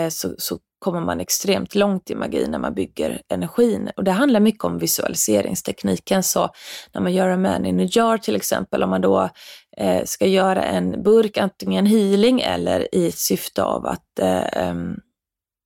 [0.10, 3.90] så, så kommer man extremt långt i magi när man bygger energin.
[3.96, 6.24] Och det handlar mycket om visualiseringstekniken.
[6.24, 6.50] Så
[6.94, 9.30] när man gör en man in a jar till exempel, om man då
[9.78, 15.00] eh, ska göra en burk, antingen healing eller i ett syfte av att eh, um,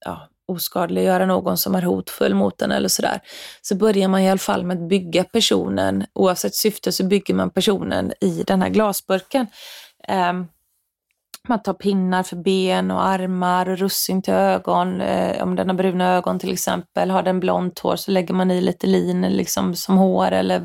[0.06, 3.22] ja, oskadliggöra någon som är hotfull mot en eller sådär,
[3.62, 7.50] så börjar man i alla fall med att bygga personen, oavsett syfte så bygger man
[7.50, 9.48] personen i den här glasburken.
[10.30, 10.48] Um,
[11.48, 15.02] man tar pinnar för ben och armar och russin till ögon.
[15.02, 17.10] Eh, om den har bruna ögon till exempel.
[17.10, 20.64] Har den blont hår så lägger man i lite lin liksom, som hår eller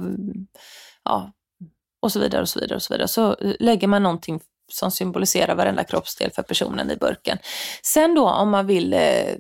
[1.05, 1.33] ja,
[2.03, 3.09] och så vidare och så vidare och så vidare.
[3.09, 4.41] Så eh, lägger man någonting
[4.73, 7.39] som symboliserar varenda kroppsdel för personen i burken.
[7.83, 9.35] Sen då om man vill eh,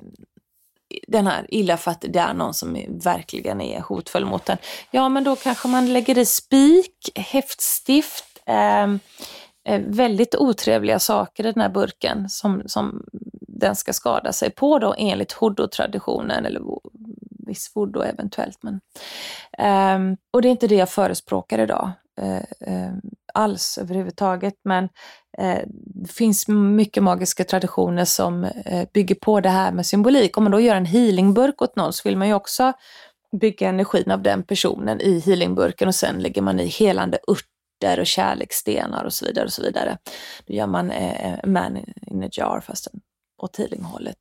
[1.08, 4.58] den här illa för att det är någon som verkligen är hotfull mot den.
[4.90, 8.96] Ja, men då kanske man lägger i spik, häftstift, eh, Eh,
[9.68, 13.04] Eh, väldigt otrevliga saker i den här burken som, som
[13.48, 16.60] den ska skada sig på då enligt hoodoo-traditionen, eller
[17.46, 18.58] viss voodoo eventuellt.
[18.62, 18.80] Men,
[19.96, 21.90] um, och det är inte det jag förespråkar idag
[22.22, 22.92] uh, uh,
[23.34, 24.54] alls överhuvudtaget.
[24.64, 24.84] Men
[25.42, 25.60] uh,
[26.04, 28.46] det finns mycket magiska traditioner som
[28.94, 30.36] bygger på det här med symbolik.
[30.36, 32.72] Om man då gör en healingburk åt någon så vill man ju också
[33.40, 38.00] bygga energin av den personen i healingburken och sen lägger man i helande ört örter
[38.00, 39.44] och kärleksstenar och så vidare.
[39.44, 39.98] och så vidare.
[40.46, 42.88] Då gör man eh, eh man in a jar fast
[43.42, 44.16] åt healinghållet.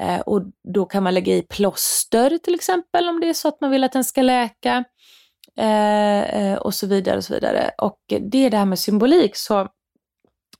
[0.00, 0.42] Eh, och
[0.74, 3.84] då kan man lägga i plåster till exempel om det är så att man vill
[3.84, 4.84] att den ska läka.
[5.58, 7.70] Eh, eh, och så vidare och så vidare.
[7.78, 9.36] Och det är det här med symbolik.
[9.36, 9.68] Så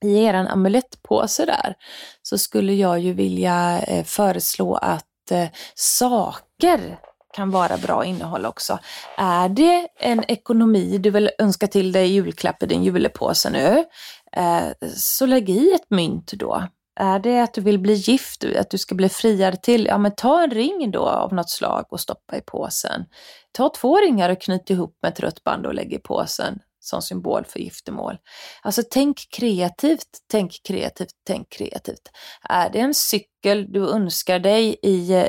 [0.05, 1.75] i er amulettpåse där
[2.23, 6.99] så skulle jag ju vilja eh, föreslå att eh, saker
[7.37, 8.79] kan vara bra innehåll också.
[9.17, 13.85] Är det en ekonomi du vill önska till dig julklapp i din julepåse nu,
[14.33, 16.63] eh, så lägg i ett mynt då.
[17.01, 20.15] Är det att du vill bli gift, att du ska bli friare till, ja men
[20.15, 23.05] ta en ring då av något slag och stoppa i påsen.
[23.53, 27.03] Ta två ringar och knyt ihop med ett rött band och lägg i påsen som
[27.03, 28.19] symbol för giftermål.
[28.63, 32.11] Alltså tänk kreativt, tänk kreativt, tänk kreativt.
[32.49, 35.27] Är det en cykel du önskar dig i, eh,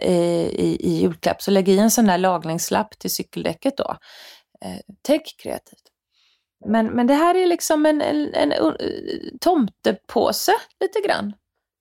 [0.47, 3.97] i, i julklapp så lägg i en sån där lagningslapp till cykeldäcket då.
[4.65, 5.83] Eh, tänk kreativt.
[6.65, 8.73] Men, men det här är liksom en, en, en, en
[9.41, 11.33] tomtepåse lite grann.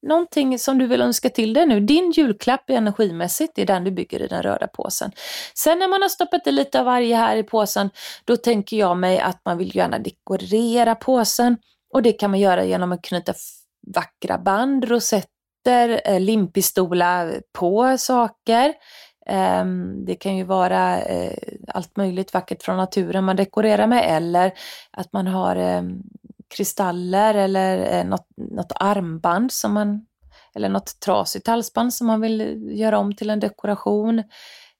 [0.06, 1.80] Någonting som du vill önska till dig nu.
[1.80, 5.10] Din julklapp energimässigt är den du bygger i den röda påsen.
[5.54, 7.90] Sen när man har stoppat i lite av varje här i påsen,
[8.24, 11.56] då tänker jag mig att man vill gärna dekorera påsen.
[11.94, 13.34] Och det kan man göra genom att knyta
[13.94, 18.74] vackra band, rosetter, eh, limpistolar på saker.
[19.26, 21.38] Ehm, det kan ju vara eh,
[21.68, 24.52] allt möjligt vackert från naturen man dekorerar med eller
[24.90, 26.02] att man har ehm,
[26.54, 30.06] kristaller eller eh, något, något armband som man,
[30.54, 34.22] eller något trasigt halsband som man vill göra om till en dekoration.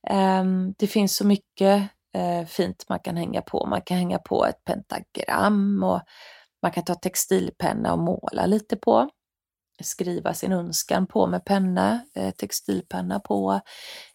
[0.08, 3.66] Ehm, det finns så mycket eh, fint man kan hänga på.
[3.66, 6.00] Man kan hänga på ett pentagram och
[6.62, 9.08] man kan ta textilpenna och måla lite på.
[9.82, 13.60] Skriva sin önskan på med penna, eh, textilpenna på.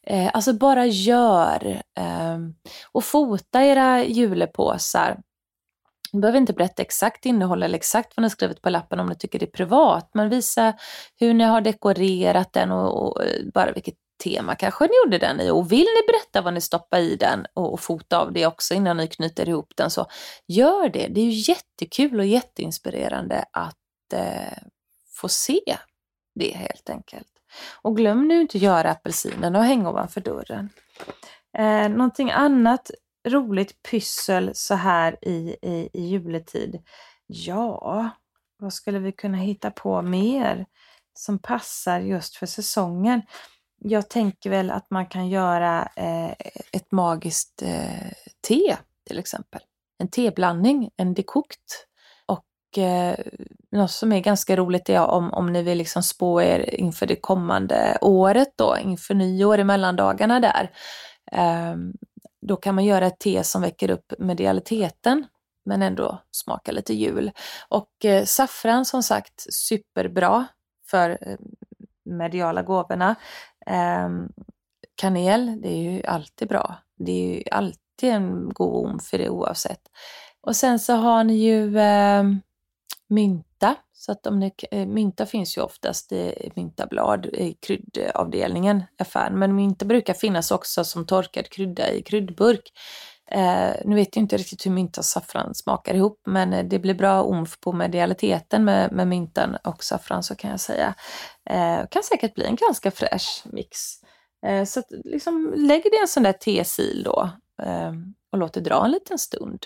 [0.08, 1.82] Eh, alltså bara gör.
[2.00, 2.56] Ehm,
[2.92, 5.20] och fota era julepåsar
[6.14, 9.08] ni behöver inte berätta exakt innehåll eller exakt vad ni har skrivit på lappen om
[9.08, 10.74] ni tycker det är privat, men visa
[11.20, 15.42] hur ni har dekorerat den och, och eh, bara vilket tema kanske ni gjorde den
[15.42, 15.50] i.
[15.50, 18.74] Och vill ni berätta vad ni stoppar i den och, och fota av det också
[18.74, 20.06] innan ni knyter ihop den så
[20.48, 21.08] gör det.
[21.08, 24.58] Det är ju jättekul och jätteinspirerande att eh,
[25.16, 25.62] få se
[26.36, 27.28] det helt enkelt.
[27.82, 30.70] Och glöm nu inte att göra apelsinen och hänga ovanför dörren.
[31.58, 32.92] Eh, någonting annat
[33.28, 36.84] roligt pyssel så här i, i, i juletid?
[37.28, 38.10] Ja,
[38.58, 40.66] vad skulle vi kunna hitta på mer
[41.14, 43.22] som passar just för säsongen?
[43.78, 46.32] Jag tänker väl att man kan göra eh,
[46.72, 48.12] ett magiskt eh,
[48.48, 49.62] te till exempel.
[49.98, 51.88] En teblandning, en dekokt.
[52.26, 53.16] Och eh,
[53.72, 57.16] något som är ganska roligt är om, om ni vill liksom spå er inför det
[57.16, 60.72] kommande året då, inför nyår i mellandagarna där.
[61.32, 61.94] Ehm,
[62.42, 65.26] då kan man göra ett te som väcker upp medialiteten
[65.66, 67.32] men ändå smaka lite jul.
[67.70, 70.48] Och eh, saffran som sagt superbra
[70.88, 71.38] för eh,
[72.06, 73.16] mediala gåvorna.
[73.66, 74.10] Eh,
[74.96, 76.76] kanel, det är ju alltid bra.
[76.98, 79.82] Det är ju alltid en god om för det oavsett.
[80.42, 82.24] Och sen så har ni ju eh,
[83.12, 83.76] mynta.
[83.94, 89.40] Så att om ni, eh, mynta finns ju oftast i myntablad i kryddavdelningen i affären.
[89.40, 92.72] Men mynta brukar finnas också som torkad krydda i kryddburk.
[93.32, 96.80] Eh, nu vet jag inte riktigt hur mynta och saffran smakar ihop men eh, det
[96.80, 100.96] blir bra omf på medialiteten med, med myntan och saffran så kan jag säga.
[101.50, 103.78] Eh, kan säkert bli en ganska fräsch mix.
[104.46, 107.30] Eh, så att, liksom, lägg det i en sån där tesil då
[107.64, 107.92] eh,
[108.32, 109.66] och låt det dra en liten stund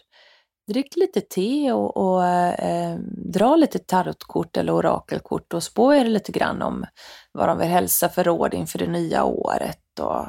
[0.67, 2.97] drick lite te och, och eh,
[3.33, 6.85] dra lite tarotkort eller orakelkort och spå er lite grann om
[7.31, 9.99] vad de vill hälsa för råd inför det nya året.
[9.99, 10.25] Och,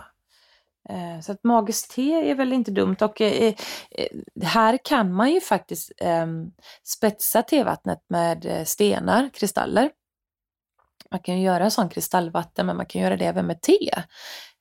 [0.95, 3.55] eh, så att magiskt te är väl inte dumt och eh,
[3.91, 4.07] eh
[4.43, 6.51] här kan man ju faktiskt ehm,
[6.85, 9.91] spetsa tevattnet med eh, stenar, kristaller.
[11.11, 13.91] Man kan ju göra sån kristallvatten men man kan göra det även med te.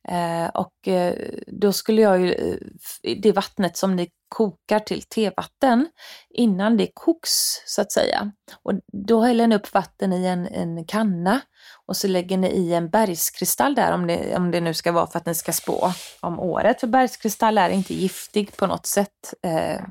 [0.07, 1.15] Eh, och eh,
[1.47, 5.87] då skulle jag ju, eh, det vattnet som ni kokar till tevatten
[6.29, 7.31] innan det koks
[7.65, 8.31] så att säga.
[8.63, 11.41] Och då häller ni upp vatten i en, en kanna
[11.87, 15.07] och så lägger ni i en bergskristall där om det, om det nu ska vara
[15.07, 16.79] för att ni ska spå om året.
[16.79, 19.33] För bergskristall är inte giftig på något sätt.
[19.43, 19.81] Eh,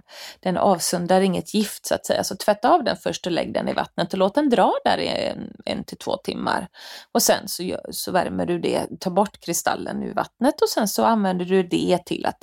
[0.40, 2.24] den avsöndrar inget gift så att säga.
[2.24, 4.98] Så tvätta av den först och lägg den i vattnet och låt den dra där
[4.98, 6.68] i en, en till två timmar.
[7.12, 11.04] Och sen så, så värmer du det, tar bort kristallen ur vattnet och sen så
[11.04, 12.38] använder du det till att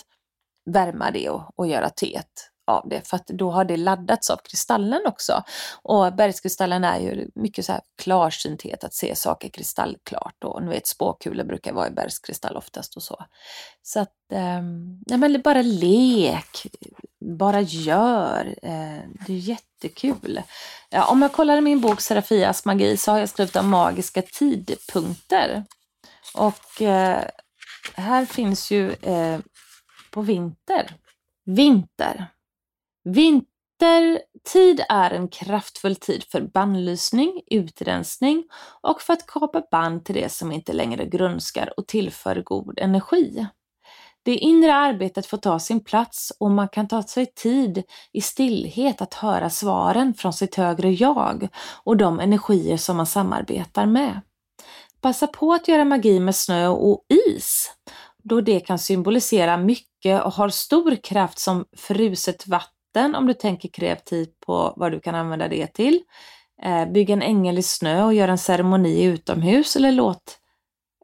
[0.72, 4.38] värma det och, och göra teet av det för att då har det laddats av
[4.44, 5.44] kristallen också.
[5.82, 10.88] Och bergskristallen är ju mycket så här klarsynthet, att se saker kristallklart och ni vet
[10.88, 13.26] spåkulor brukar vara i bergskristall oftast och så.
[13.82, 14.62] Så att, eh,
[15.08, 16.68] nej men bara lek,
[17.40, 20.42] bara gör, eh, det är jättekul.
[20.90, 24.22] Ja, om jag kollar i min bok Serafias magi så har jag skrivit om magiska
[24.22, 25.64] tidpunkter.
[26.34, 27.24] Och eh,
[27.94, 29.40] här finns ju eh,
[30.12, 30.96] på vinter.
[31.46, 32.28] Vinter.
[33.04, 38.44] Vintertid är en kraftfull tid för bannlysning, utrensning
[38.82, 43.48] och för att kapa band till det som inte längre grönskar och tillför god energi.
[44.24, 49.02] Det inre arbetet får ta sin plats och man kan ta sig tid i stillhet
[49.02, 51.48] att höra svaren från sitt högre jag
[51.84, 54.22] och de energier som man samarbetar med.
[55.02, 57.72] Passa på att göra magi med snö och is,
[58.24, 63.70] då det kan symbolisera mycket och har stor kraft som fruset vatten om du tänker
[63.70, 66.02] kreativt på vad du kan använda det till.
[66.64, 70.38] Eh, bygg en ängel i snö och gör en ceremoni utomhus eller låt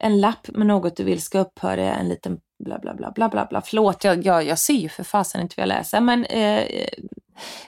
[0.01, 3.45] en lapp med något du vill ska upphöra, en liten bla bla bla bla bla
[3.45, 3.61] bla.
[3.61, 6.87] Förlåt, jag, jag, jag ser ju för fasen inte vad jag läser men eh,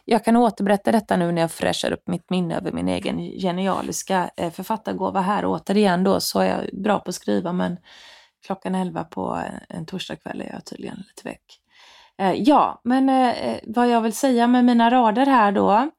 [0.05, 4.29] jag kan återberätta detta nu när jag fräschar upp mitt minne över min egen genialiska
[4.37, 5.45] eh, författargåva här.
[5.45, 7.77] Återigen då så är jag bra på att skriva men
[8.45, 11.59] klockan 11 på en torsdagkväll är jag tydligen lite väck.
[12.19, 15.89] Eh, ja, men eh, eh vad jag vill säga med mina rader här då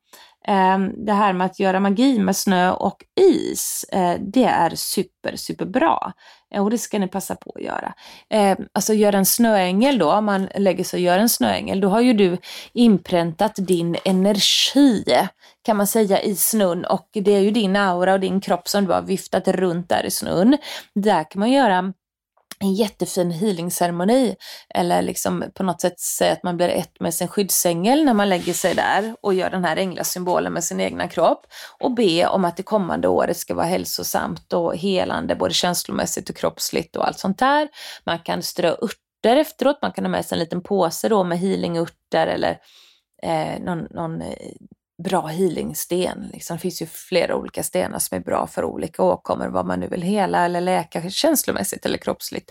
[0.47, 5.37] ehm, det här med att göra magi med snö och is, eh, det är super,
[5.37, 6.13] superbra.
[6.55, 7.95] Eh, och det ska ni passa på att göra.
[8.31, 11.89] Ehm, alltså göra en snöängel då, om man lägger sig och gör en snöängel, då
[11.89, 12.39] har ju du
[12.73, 15.05] inpräntat din energi
[15.63, 18.85] kan man säga i snön och det är ju din aura och din kropp som
[18.85, 20.57] du har viftat runt där i snön.
[20.95, 21.93] Där kan man göra
[22.61, 24.37] en jättefin healingceremoni
[24.75, 28.29] eller liksom på något sätt säga att man blir ett med sin skyddsängel när man
[28.29, 31.47] lägger sig där och gör den här änglasymbolen med sin egna kropp
[31.79, 36.37] och be om att det kommande året ska vara hälsosamt och helande både känslomässigt och
[36.37, 37.69] kroppsligt och allt sånt där.
[38.05, 41.39] Man kan strö örter efteråt, man kan ha med sig en liten påse då med
[41.39, 42.59] healingörter eller
[43.23, 44.53] eh, någon, någon eh,
[45.03, 46.31] bra healingsten.
[46.33, 46.57] Liksom.
[46.57, 49.89] Det finns ju flera olika stenar som är bra för olika åkommor, vad man nu
[49.89, 52.51] vill hela eller läka känslomässigt eller kroppsligt.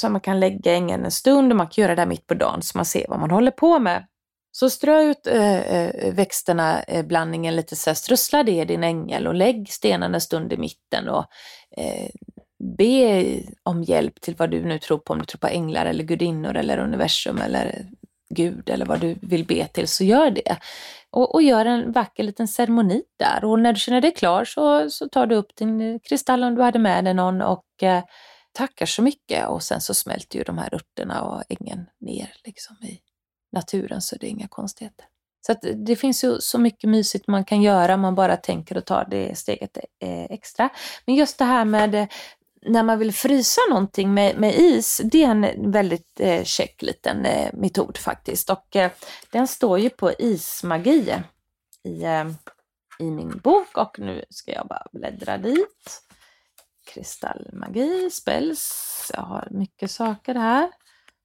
[0.00, 2.62] Så man kan lägga ängen en stund och man kan göra det mitt på dagen
[2.62, 4.06] så man ser vad man håller på med.
[4.54, 9.26] Så strö ut äh, växterna, äh, blandningen lite så här, strössla det i din ängel
[9.26, 11.24] och lägg stenen en stund i mitten och
[11.76, 12.08] äh,
[12.78, 13.24] be
[13.62, 16.56] om hjälp till vad du nu tror på, om du tror på änglar eller gudinnor
[16.56, 17.86] eller universum eller
[18.34, 20.56] Gud eller vad du vill be till, så gör det.
[21.10, 23.44] Och, och gör en vacker liten ceremoni där.
[23.44, 26.54] Och när du känner dig klar så, så tar du upp din eh, kristall om
[26.54, 28.04] du hade med dig någon och eh,
[28.52, 29.48] tackar så mycket.
[29.48, 33.00] Och sen så smälter ju de här örterna och ängen ner liksom i
[33.52, 35.06] naturen så det är inga konstigheter.
[35.46, 38.84] Så det finns ju så mycket mysigt man kan göra om man bara tänker och
[38.84, 40.68] tar det steget eh, extra.
[41.06, 42.08] Men just det här med
[42.66, 47.26] när man vill frysa någonting med, med is, det är en väldigt eh, käck liten
[47.26, 48.50] eh, metod faktiskt.
[48.50, 48.90] Och eh,
[49.30, 51.14] den står ju på ismagi
[51.84, 52.30] i, eh,
[52.98, 56.02] i min bok och nu ska jag bara bläddra dit.
[56.94, 60.70] Kristallmagi, spells, jag har mycket saker här.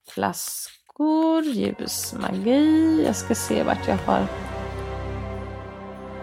[0.08, 4.26] Flaskor, ljusmagi, jag ska se vart jag har.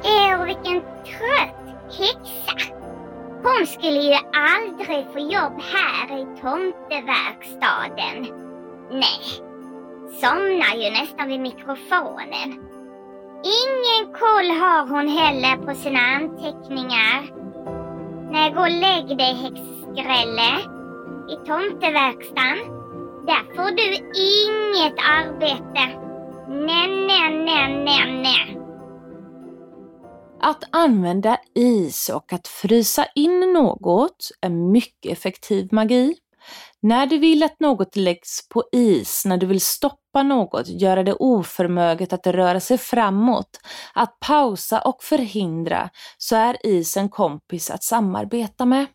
[0.04, 0.95] Åh, vilken!
[3.58, 8.18] Hon skulle ju aldrig få jobb här i tomteverkstaden.
[8.92, 9.22] Nej,
[10.22, 12.50] somnar ju nästan vid mikrofonen.
[13.62, 17.18] Ingen koll har hon heller på sina anteckningar.
[18.32, 20.50] Nej, gå och lägg dig häxskrälle.
[21.30, 22.58] I tomteverkstan.
[23.28, 23.88] Där får du
[24.32, 25.84] inget arbete.
[26.48, 28.65] Nej, nej, nej, nej, nej.
[30.48, 36.16] Att använda is och att frysa in något är mycket effektiv magi.
[36.82, 41.14] När du vill att något läggs på is, när du vill stoppa något, göra det
[41.14, 43.60] oförmöget att röra sig framåt,
[43.94, 48.86] att pausa och förhindra, så är is en kompis att samarbeta med.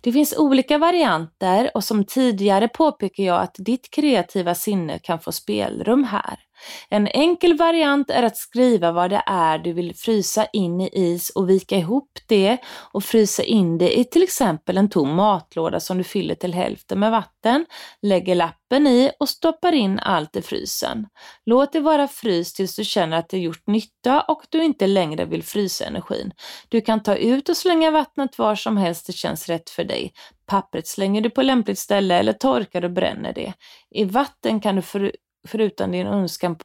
[0.00, 5.32] Det finns olika varianter och som tidigare påpekar jag att ditt kreativa sinne kan få
[5.32, 6.45] spelrum här.
[6.88, 11.30] En enkel variant är att skriva vad det är du vill frysa in i is
[11.30, 12.58] och vika ihop det
[12.92, 17.00] och frysa in det i till exempel en tom matlåda som du fyller till hälften
[17.00, 17.66] med vatten,
[18.02, 21.06] lägger lappen i och stoppar in allt i frysen.
[21.46, 25.24] Låt det vara fryst tills du känner att det gjort nytta och du inte längre
[25.24, 26.32] vill frysa energin.
[26.68, 30.12] Du kan ta ut och slänga vattnet var som helst det känns rätt för dig.
[30.46, 33.52] Pappret slänger du på lämpligt ställe eller torkar och bränner det.
[33.90, 35.12] I vatten kan du för
[35.46, 36.56] förutom din önskan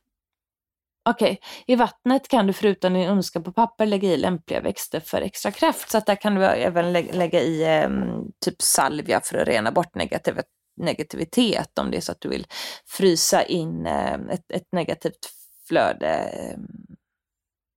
[1.09, 1.73] Okej, okay.
[1.73, 5.51] i vattnet kan du förutom din önskan på papper lägga i lämpliga växter för extra
[5.51, 5.89] kraft.
[5.89, 9.95] Så att där kan du även lägga i um, typ salvia för att rena bort
[9.95, 10.35] negativ
[10.77, 12.47] negativitet om det är så att du vill
[12.85, 15.29] frysa in um, ett, ett, negativt
[15.67, 16.95] flöde um,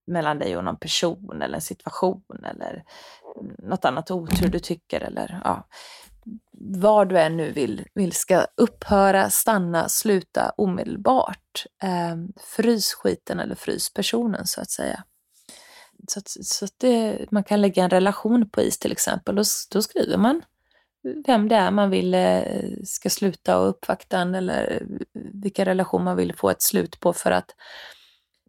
[0.06, 2.84] mellan dig och någon person eller en situation eller
[3.58, 5.68] något annat otur du tycker eller ja
[6.66, 11.66] vad du än nu vill, vill ska upphöra, stanna, sluta omedelbart.
[11.82, 12.16] Eh,
[12.56, 15.04] frys skiten eller frys personen så att säga.
[16.08, 19.34] Så, att, så att det, man kan lägga en relation på is till exempel.
[19.34, 20.42] Då, då skriver man
[21.26, 22.42] vem det är man vill eh,
[22.84, 24.98] ska sluta och uppvakta en eller eh,
[25.32, 27.50] vilka relation man vill få ett slut på för att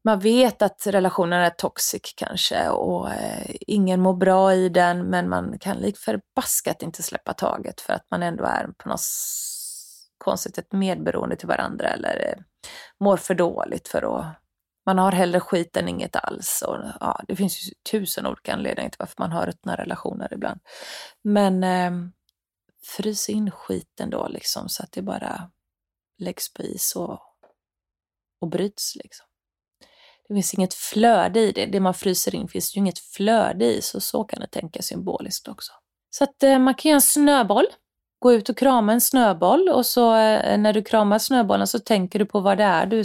[0.06, 5.30] man vet att relationen är toxic kanske och eh, ingen mår bra i den men
[5.30, 9.02] man kan lik förbaskat inte släppa taget för att man ändå är på något
[10.18, 12.44] konstigt ett medberoende till varandra eller eh,
[13.00, 14.26] mår för dåligt för att
[14.86, 16.64] man har hellre skit än inget alls.
[16.68, 20.60] Och, ja, det finns ju tusen olika anledningar till varför man har ruttna relationer ibland.
[21.24, 21.92] Men eh,
[22.84, 25.52] frys in skiten då liksom så att det bara
[26.18, 27.20] läggs på is och,
[28.42, 29.25] och bryts liksom.
[30.28, 31.66] Det finns inget flöde i det.
[31.66, 35.48] Det man fryser in finns ju inget flöde i, så så kan det tänka symboliskt
[35.48, 35.72] också.
[36.10, 37.66] Så att eh, man kan göra en snöboll.
[38.20, 42.20] Gå ut och krama en snöboll och så eh, när du kramar snöbollen så tänker
[42.20, 43.04] du på vad det är du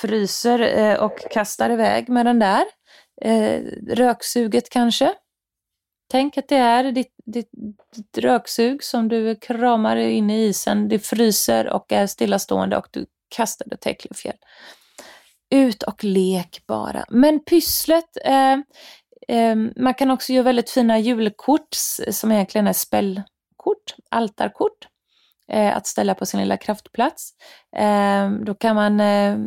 [0.00, 2.64] fryser eh, och kastar iväg med den där.
[3.22, 5.14] Eh, röksuget kanske.
[6.10, 7.50] Tänk att det är ditt, ditt,
[7.96, 10.88] ditt röksug som du kramar in i isen.
[10.88, 14.36] Det fryser och är stillastående och du kastar det till Äcklefjäll.
[15.50, 17.04] Ut och lek bara.
[17.08, 18.52] Men pysslet, eh,
[19.28, 21.68] eh, man kan också göra väldigt fina julkort
[22.10, 24.88] som egentligen är spällkort, altarkort.
[25.52, 27.30] Eh, att ställa på sin lilla kraftplats.
[27.76, 29.38] Eh, då kan man eh,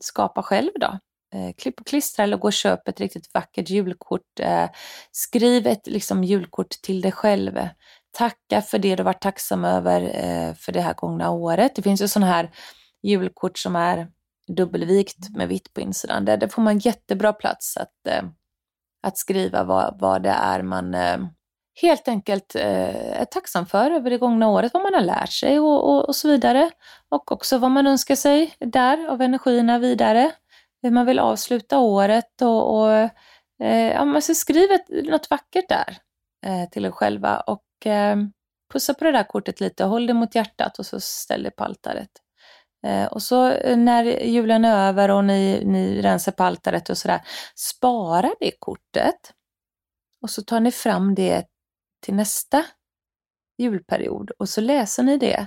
[0.00, 0.98] skapa själv då.
[1.34, 4.40] Eh, klipp och klistra eller gå och köp ett riktigt vackert julkort.
[4.40, 4.68] Eh,
[5.12, 7.68] skriv ett liksom, julkort till dig själv.
[8.12, 11.74] Tacka för det du varit tacksam över eh, för det här gångna året.
[11.74, 12.50] Det finns ju sådana här
[13.02, 14.08] julkort som är
[14.48, 16.24] dubbelvikt med vitt på insidan.
[16.24, 18.22] Där, där får man jättebra plats att, eh,
[19.02, 21.18] att skriva vad, vad det är man eh,
[21.80, 25.60] helt enkelt eh, är tacksam för över det gångna året, vad man har lärt sig
[25.60, 26.70] och, och, och, så vidare.
[27.08, 30.32] Och också vad man önskar sig där av energierna vidare.
[30.82, 32.92] Hur man vill avsluta året och, och
[33.62, 34.78] eh, ja, man ska skriva
[35.10, 35.98] något vackert där
[36.46, 38.16] eh, till er själva och eh,
[38.72, 41.64] pussa på det där kortet lite, håll det mot hjärtat och så ställ det på
[41.64, 42.10] altaret.
[42.86, 46.98] Eh, och så eh, när julen är över och ni, ni rensar på altaret och
[46.98, 47.20] sådär,
[47.54, 49.32] spara det kortet
[50.22, 51.46] och så tar ni fram det
[52.02, 52.64] till nästa
[53.58, 55.46] julperiod och så läser ni det.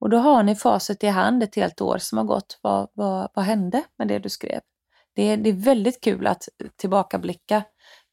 [0.00, 2.58] Och då har ni facit i hand ett helt år som har gått.
[2.62, 4.60] Vad, vad, vad hände med det du skrev?
[5.14, 7.62] Det är, det är väldigt kul att tillbakablicka.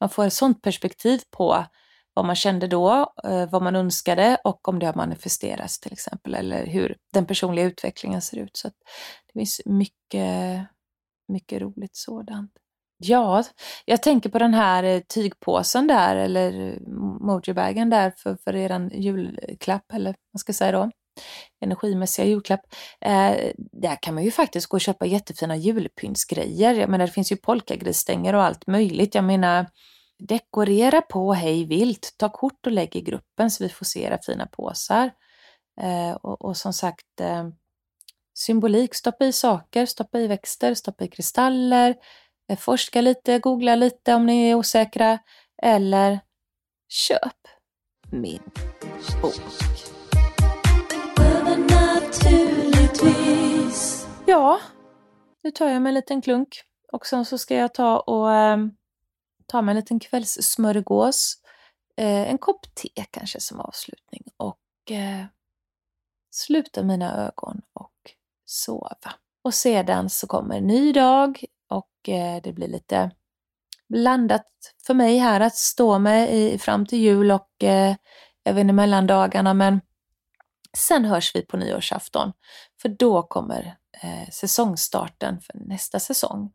[0.00, 1.64] Man får ett sånt perspektiv på
[2.14, 6.34] vad man kände då, eh, vad man önskade och om det har manifesterats till exempel,
[6.34, 8.56] eller hur den personliga utvecklingen ser ut.
[8.56, 10.66] Så Det finns mycket,
[11.28, 12.52] mycket roligt sådant.
[12.98, 13.44] Ja,
[13.84, 16.78] jag tänker på den här eh, tygpåsen där, eller eh,
[17.20, 20.90] mojibagen där för, för er julklapp, eller vad man ska säga då,
[21.60, 22.60] energimässiga julklapp.
[23.00, 26.74] Eh, där kan man ju faktiskt gå och köpa jättefina julpyntsgrejer.
[26.74, 29.14] Jag menar, det finns ju polkagrisstänger och allt möjligt.
[29.14, 29.66] Jag menar,
[30.28, 32.14] dekorera på hej vilt.
[32.16, 35.10] Ta kort och lägg i gruppen så vi får se era fina påsar.
[35.80, 37.48] Eh, och, och, som sagt, eh,
[38.34, 41.94] symbolik, stoppa i saker, stoppa i växter, stoppa i kristaller,
[42.48, 45.18] Eh, forska lite, googla lite om ni är osäkra
[45.62, 46.20] eller
[46.88, 47.48] köp
[48.10, 48.42] min
[49.22, 49.34] bok.
[54.26, 54.60] Ja,
[55.42, 56.62] nu tar jag mig en liten klunk
[56.92, 58.70] och sen så ska jag ta och ehm,
[59.46, 61.34] ta mig en liten kvällssmörgås.
[61.96, 65.24] Eh, en kopp te kanske som avslutning och eh,
[66.30, 67.92] sluta mina ögon och
[68.44, 69.14] sova.
[69.44, 73.10] Och sedan så kommer en ny dag, och eh, det blir lite
[73.88, 74.46] blandat
[74.86, 77.96] för mig här att stå med i, fram till jul och eh,
[78.44, 79.54] även i mellandagarna.
[79.54, 79.80] Men
[80.76, 82.32] sen hörs vi på nyårsafton
[82.82, 86.52] för då kommer eh, säsongstarten för nästa säsong.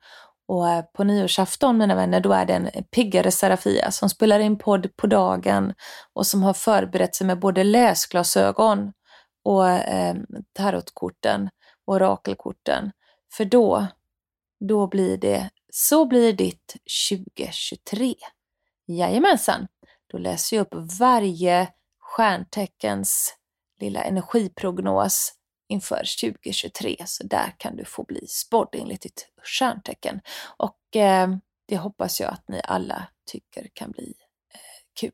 [0.50, 4.58] Och eh, på nyårsafton mina vänner, då är det en piggare Serafia som spelar in
[4.58, 5.74] podd på dagen
[6.14, 8.94] och som har förberett sig med både läsglasögon
[9.44, 10.16] och eh,
[10.54, 11.50] tarotkorten
[11.86, 12.92] och orakelkorten.
[13.34, 13.88] För då
[14.60, 16.76] då blir det Så blir ditt
[17.10, 18.16] 2023.
[18.88, 19.68] Jajamensan,
[20.12, 21.68] då läser jag upp varje
[22.00, 23.36] stjärnteckens
[23.80, 25.34] lilla energiprognos
[25.70, 26.96] inför 2023.
[27.06, 30.22] Så där kan du få bli spådd enligt ditt stjärntecken.
[30.58, 31.30] Och eh,
[31.68, 34.14] det hoppas jag att ni alla tycker kan bli
[34.54, 34.60] eh,
[35.00, 35.12] kul.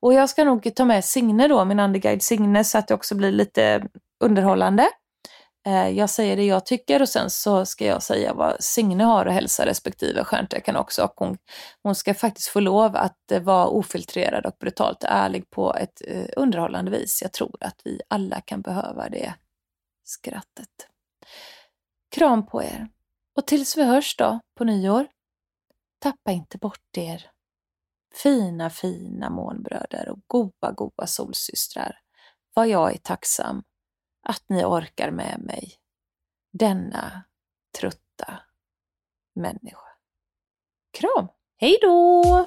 [0.00, 3.14] Och jag ska nog ta med Signe då, min andeguide Signe, så att det också
[3.14, 3.88] blir lite
[4.20, 4.88] underhållande.
[5.66, 9.26] Eh, jag säger det jag tycker och sen så ska jag säga vad Signe har
[9.26, 11.04] att hälsa respektive stjärntecken också.
[11.04, 11.38] Och hon,
[11.82, 16.24] hon ska faktiskt få lov att eh, vara ofiltrerad och brutalt ärlig på ett eh,
[16.36, 17.22] underhållande vis.
[17.22, 19.34] Jag tror att vi alla kan behöva det
[20.04, 20.88] skrattet.
[22.10, 22.88] Kram på er.
[23.36, 25.08] Och tills vi hörs då på nyår,
[25.98, 27.30] tappa inte bort er
[28.14, 32.00] fina, fina månbröder och goa, goa solsystrar,
[32.54, 33.62] vad jag är tacksam
[34.22, 35.74] att ni orkar med mig,
[36.52, 37.24] denna
[37.78, 38.40] trötta
[39.34, 39.88] människa.
[40.90, 41.28] Kram!
[41.56, 42.46] Hej då!